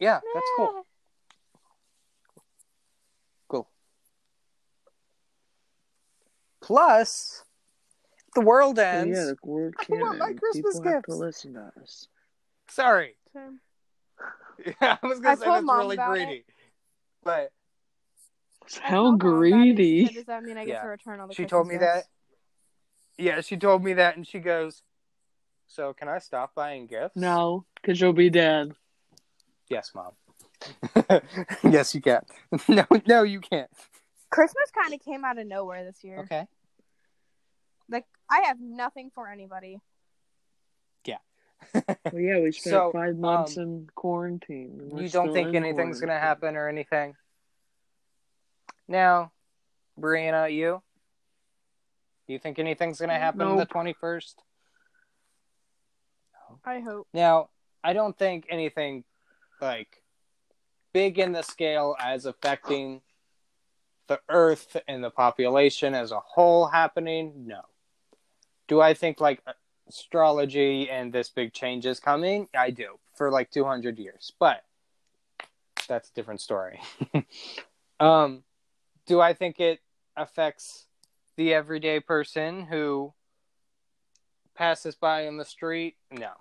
yeah, 0.00 0.20
that's 0.34 0.46
cool. 0.56 0.66
Cool. 0.68 0.85
Plus, 6.66 7.44
the 8.34 8.40
world 8.40 8.78
ends. 8.80 9.16
yeah, 9.16 9.24
the 9.26 9.36
world 9.44 9.74
I 9.78 9.84
can't 9.84 10.00
want 10.00 10.18
my. 10.18 10.32
Christmas 10.32 10.74
People 10.74 10.82
have 10.82 11.02
to 11.04 11.06
gifts. 11.10 11.16
listen 11.16 11.54
to 11.54 11.70
us. 11.80 12.08
Sorry, 12.68 13.14
Same. 13.32 13.60
I 14.80 14.98
was 15.04 15.20
gonna 15.20 15.32
I 15.32 15.34
say 15.36 15.44
told 15.44 15.64
that's 15.68 15.78
really 15.78 15.94
about 15.94 16.16
it. 16.18 16.24
greedy, 16.26 16.44
but 17.22 17.52
How 18.80 18.96
told 19.16 19.22
Mom 19.22 19.30
about 19.34 19.44
it. 19.44 19.46
She 19.46 19.52
greedy! 19.52 20.06
said, 20.06 20.14
Does 20.14 20.24
that 20.24 20.42
mean 20.42 20.58
I 20.58 20.64
get 20.64 20.72
Yeah. 20.72 20.82
to 20.82 20.88
return 20.88 21.20
all 21.20 21.28
the 21.28 21.34
she 21.34 21.42
Christmas 21.44 21.50
told 21.50 21.68
me 21.68 21.76
that. 21.76 22.04
Yeah, 23.16 23.40
she 23.42 23.56
told 23.56 23.84
me 23.84 23.92
that, 23.94 24.16
and 24.16 24.26
she 24.26 24.40
goes, 24.40 24.82
"So 25.68 25.92
can 25.94 26.08
I 26.08 26.18
stop 26.18 26.52
buying 26.56 26.88
gifts?" 26.88 27.14
No, 27.14 27.64
because 27.76 28.00
you'll 28.00 28.12
be 28.12 28.28
dead. 28.28 28.72
Yes, 29.70 29.92
mom. 29.94 30.12
yes, 31.62 31.94
you 31.94 32.00
can. 32.00 32.22
no, 32.68 32.84
no, 33.06 33.22
you 33.22 33.40
can't. 33.40 33.70
Christmas 34.30 34.70
kind 34.72 34.92
of 34.92 35.00
came 35.00 35.24
out 35.24 35.38
of 35.38 35.46
nowhere 35.46 35.84
this 35.84 36.02
year. 36.02 36.20
Okay. 36.20 36.46
Like 38.30 38.44
I 38.44 38.48
have 38.48 38.60
nothing 38.60 39.10
for 39.14 39.28
anybody. 39.28 39.80
Well, 42.12 42.20
yeah, 42.20 42.38
we 42.40 42.52
spent 42.52 42.72
So, 42.74 42.92
five 42.92 43.16
months 43.16 43.56
um, 43.56 43.62
in 43.62 43.90
quarantine. 43.94 44.92
you 44.96 45.08
don't 45.08 45.32
think 45.32 45.54
anything's 45.54 46.00
gonna 46.00 46.18
happen 46.18 46.54
or 46.54 46.68
anything? 46.68 47.14
Now, 48.86 49.32
Brianna, 49.98 50.52
you? 50.52 50.82
Do 52.26 52.32
you 52.34 52.38
think 52.38 52.58
anything's 52.58 53.00
gonna 53.00 53.18
happen 53.18 53.40
on 53.42 53.56
the 53.56 53.62
Nope. 53.62 53.68
twenty 53.70 53.94
first? 53.94 54.42
I 56.64 56.80
hope. 56.80 57.08
Now, 57.12 57.48
I 57.82 57.92
don't 57.94 58.16
think 58.16 58.46
anything 58.48 59.04
like 59.60 60.02
big 60.92 61.18
in 61.18 61.32
the 61.32 61.42
scale 61.42 61.96
as 62.00 62.26
affecting 62.26 63.00
the 64.08 64.20
Earth 64.28 64.76
and 64.86 65.02
the 65.02 65.10
population 65.10 65.94
as 65.94 66.12
a 66.12 66.20
whole 66.20 66.66
happening. 66.66 67.46
No. 67.46 67.62
Do 68.68 68.80
I 68.80 68.94
think 68.94 69.20
like 69.20 69.42
astrology 69.88 70.90
and 70.90 71.12
this 71.12 71.28
big 71.28 71.52
change 71.52 71.86
is 71.86 72.00
coming? 72.00 72.48
I 72.56 72.70
do 72.70 72.98
for 73.14 73.30
like 73.30 73.50
200 73.50 73.98
years, 73.98 74.32
but 74.38 74.64
that's 75.88 76.10
a 76.10 76.14
different 76.14 76.40
story. 76.40 76.80
um, 78.00 78.42
do 79.06 79.20
I 79.20 79.32
think 79.32 79.60
it 79.60 79.80
affects 80.16 80.86
the 81.36 81.54
everyday 81.54 82.00
person 82.00 82.62
who 82.62 83.12
passes 84.54 84.94
by 84.94 85.26
on 85.26 85.36
the 85.36 85.44
street? 85.44 85.96
No. 86.10 86.32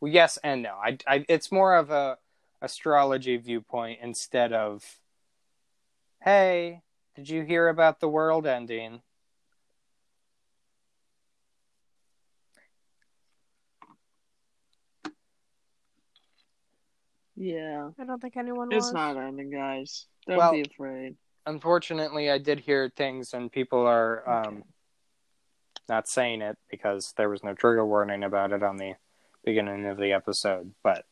Well, 0.00 0.12
yes 0.12 0.38
and 0.42 0.62
no. 0.62 0.76
I, 0.82 0.98
I, 1.06 1.24
it's 1.28 1.52
more 1.52 1.76
of 1.76 1.90
a 1.90 2.18
astrology 2.62 3.36
viewpoint 3.36 3.98
instead 4.02 4.52
of, 4.52 4.84
hey, 6.22 6.82
did 7.14 7.28
you 7.28 7.42
hear 7.42 7.68
about 7.68 8.00
the 8.00 8.08
world 8.08 8.46
ending? 8.46 9.02
Yeah, 17.42 17.88
I 17.98 18.04
don't 18.04 18.20
think 18.20 18.36
anyone 18.36 18.70
it's 18.70 18.86
was. 18.88 18.92
not 18.92 19.16
ending, 19.16 19.50
guys. 19.50 20.04
Don't 20.26 20.36
Well- 20.36 20.52
be 20.52 20.60
afraid. 20.60 21.16
Unfortunately, 21.46 22.30
I 22.30 22.36
did 22.36 22.60
hear 22.60 22.90
things, 22.90 23.32
and 23.32 23.50
people 23.50 23.86
are 23.86 24.28
um, 24.28 24.62
not 25.88 26.06
saying 26.06 26.42
it 26.42 26.58
because 26.70 27.14
there 27.16 27.30
was 27.30 27.42
no 27.42 27.54
trigger 27.54 27.84
warning 27.84 28.24
about 28.24 28.52
it 28.52 28.62
on 28.62 28.76
the 28.76 28.94
beginning 29.42 29.86
of 29.86 29.96
the 29.96 30.12
episode. 30.12 30.74
But 30.82 31.06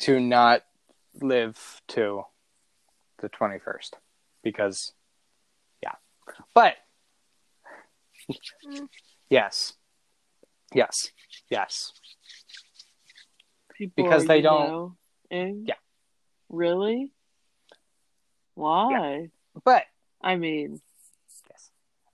to 0.00 0.20
not 0.20 0.62
live 1.14 1.80
to 1.88 2.24
the 3.18 3.30
21st 3.30 3.94
because, 4.42 4.92
yeah. 5.82 5.94
But, 6.54 6.76
Mm. 8.64 8.88
yes. 9.30 9.72
Yes. 10.74 11.10
Yes. 11.48 11.92
People 13.80 14.04
Because 14.04 14.26
they 14.26 14.42
don't- 14.42 14.92
Yeah. 15.30 15.74
Really? 16.50 17.12
Why? 18.54 19.30
But, 19.64 19.84
I 20.20 20.36
mean, 20.36 20.80
yes. 21.48 21.70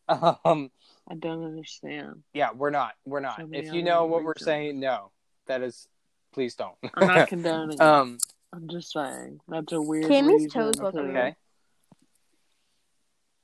Um, 0.44 0.70
I 1.10 1.14
don't 1.16 1.44
understand. 1.44 2.22
yeah, 2.32 2.50
we're 2.54 2.70
not. 2.70 2.92
We're 3.04 3.18
not. 3.20 3.36
So 3.38 3.48
if 3.52 3.72
you 3.72 3.82
know 3.82 4.06
what 4.06 4.22
we're 4.22 4.30
reasons. 4.32 4.44
saying, 4.44 4.80
no. 4.80 5.10
That 5.48 5.62
is, 5.62 5.88
please 6.32 6.54
don't. 6.54 6.76
I'm 6.94 7.06
not 7.08 7.28
condoning. 7.32 7.80
um, 7.80 8.18
I'm 8.52 8.68
just 8.68 8.92
saying 8.92 9.40
that's 9.48 9.72
a 9.72 9.80
weird. 9.82 10.04
Cammy's 10.06 10.52
toes 10.52 10.78
look 10.78 10.94
weird. 10.94 11.10
okay. 11.10 11.36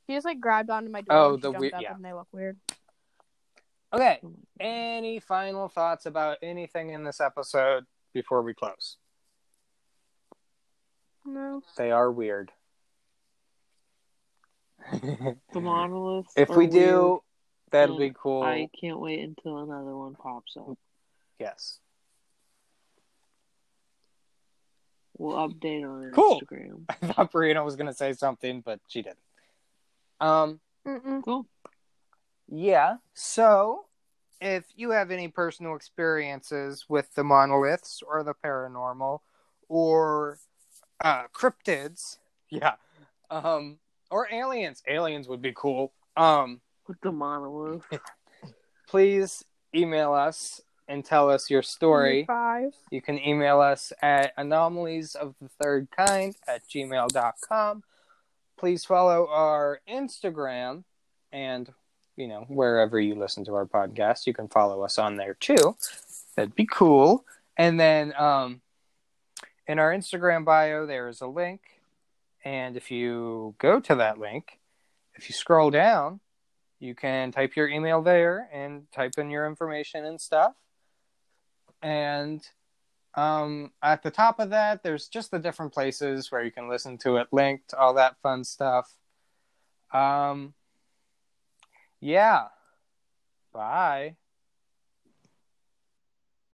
She 0.06 0.14
just 0.14 0.24
like 0.24 0.40
grabbed 0.40 0.70
onto 0.70 0.90
my 0.90 1.00
door. 1.02 1.16
Oh, 1.16 1.34
and 1.34 1.42
the 1.42 1.52
weird- 1.52 1.74
yeah. 1.80 1.94
and 1.94 2.04
they 2.04 2.12
look 2.12 2.28
weird. 2.32 2.56
Okay. 3.92 4.20
Any 4.58 5.20
final 5.20 5.68
thoughts 5.68 6.06
about 6.06 6.38
anything 6.42 6.90
in 6.90 7.04
this 7.04 7.20
episode 7.20 7.84
before 8.12 8.42
we 8.42 8.54
close? 8.54 8.96
No. 11.24 11.62
They 11.76 11.90
are 11.90 12.10
weird. 12.10 12.50
The 14.90 15.36
monoliths. 15.60 16.32
if 16.36 16.50
are 16.50 16.58
we 16.58 16.66
weird. 16.66 16.72
do, 16.72 17.22
that'll 17.70 17.98
be 17.98 18.12
cool. 18.14 18.42
I 18.42 18.68
can't 18.80 18.98
wait 18.98 19.20
until 19.20 19.58
another 19.58 19.96
one 19.96 20.14
pops 20.14 20.56
up. 20.56 20.76
Yes. 21.38 21.78
We'll 25.16 25.36
update 25.36 25.84
on 25.84 26.10
Cool. 26.12 26.40
Instagram. 26.40 26.84
I 26.88 26.94
thought 27.12 27.32
Marina 27.32 27.62
was 27.64 27.76
going 27.76 27.86
to 27.86 27.94
say 27.94 28.12
something, 28.12 28.60
but 28.60 28.80
she 28.88 29.02
didn't. 29.02 29.18
Um, 30.20 30.60
Mm-mm. 30.86 31.22
Cool. 31.24 31.46
yeah. 32.48 32.96
So, 33.14 33.84
if 34.42 34.64
you 34.74 34.90
have 34.90 35.10
any 35.10 35.28
personal 35.28 35.76
experiences 35.76 36.86
with 36.88 37.14
the 37.14 37.24
monoliths 37.24 38.02
or 38.06 38.22
the 38.22 38.34
paranormal 38.44 39.20
or 39.68 40.38
uh, 41.02 41.24
cryptids, 41.34 42.18
yeah, 42.50 42.74
um, 43.30 43.78
or 44.10 44.28
aliens, 44.32 44.82
aliens 44.88 45.28
would 45.28 45.40
be 45.42 45.52
cool. 45.54 45.92
Um, 46.16 46.60
With 46.86 47.00
the 47.00 47.12
monolith. 47.12 47.84
please 48.88 49.42
email 49.74 50.12
us 50.12 50.60
and 50.86 51.02
tell 51.02 51.30
us 51.30 51.48
your 51.48 51.62
story. 51.62 52.24
Five. 52.26 52.74
You 52.90 53.00
can 53.00 53.18
email 53.18 53.60
us 53.60 53.92
at 54.02 54.32
anomalies 54.36 55.14
of 55.14 55.34
the 55.40 55.48
third 55.48 55.88
kind 55.96 56.36
at 56.46 56.68
gmail.com. 56.68 57.82
Please 58.58 58.84
follow 58.84 59.28
our 59.28 59.80
Instagram 59.88 60.84
and, 61.32 61.70
you 62.16 62.28
know, 62.28 62.44
wherever 62.48 63.00
you 63.00 63.14
listen 63.14 63.44
to 63.46 63.54
our 63.54 63.66
podcast, 63.66 64.26
you 64.26 64.34
can 64.34 64.48
follow 64.48 64.82
us 64.82 64.98
on 64.98 65.16
there 65.16 65.34
too. 65.34 65.76
That'd 66.36 66.54
be 66.54 66.66
cool. 66.66 67.24
And 67.56 67.78
then 67.78 68.14
um, 68.18 68.60
in 69.66 69.78
our 69.78 69.92
Instagram 69.92 70.44
bio, 70.44 70.86
there 70.86 71.08
is 71.08 71.20
a 71.20 71.26
link. 71.26 71.60
And 72.44 72.76
if 72.76 72.90
you 72.90 73.54
go 73.58 73.80
to 73.80 73.94
that 73.96 74.18
link, 74.18 74.58
if 75.14 75.28
you 75.28 75.34
scroll 75.34 75.70
down, 75.70 76.20
you 76.80 76.94
can 76.94 77.30
type 77.30 77.54
your 77.54 77.68
email 77.68 78.02
there 78.02 78.48
and 78.52 78.90
type 78.92 79.12
in 79.18 79.30
your 79.30 79.46
information 79.46 80.04
and 80.04 80.20
stuff. 80.20 80.54
And 81.80 82.44
um, 83.14 83.70
at 83.82 84.02
the 84.02 84.10
top 84.10 84.40
of 84.40 84.50
that, 84.50 84.82
there's 84.82 85.08
just 85.08 85.30
the 85.30 85.38
different 85.38 85.72
places 85.72 86.32
where 86.32 86.42
you 86.42 86.50
can 86.50 86.68
listen 86.68 86.98
to 86.98 87.18
it 87.18 87.28
linked, 87.30 87.74
all 87.74 87.94
that 87.94 88.16
fun 88.22 88.42
stuff. 88.42 88.90
Um, 89.92 90.54
yeah. 92.02 92.48
Bye. 93.52 94.16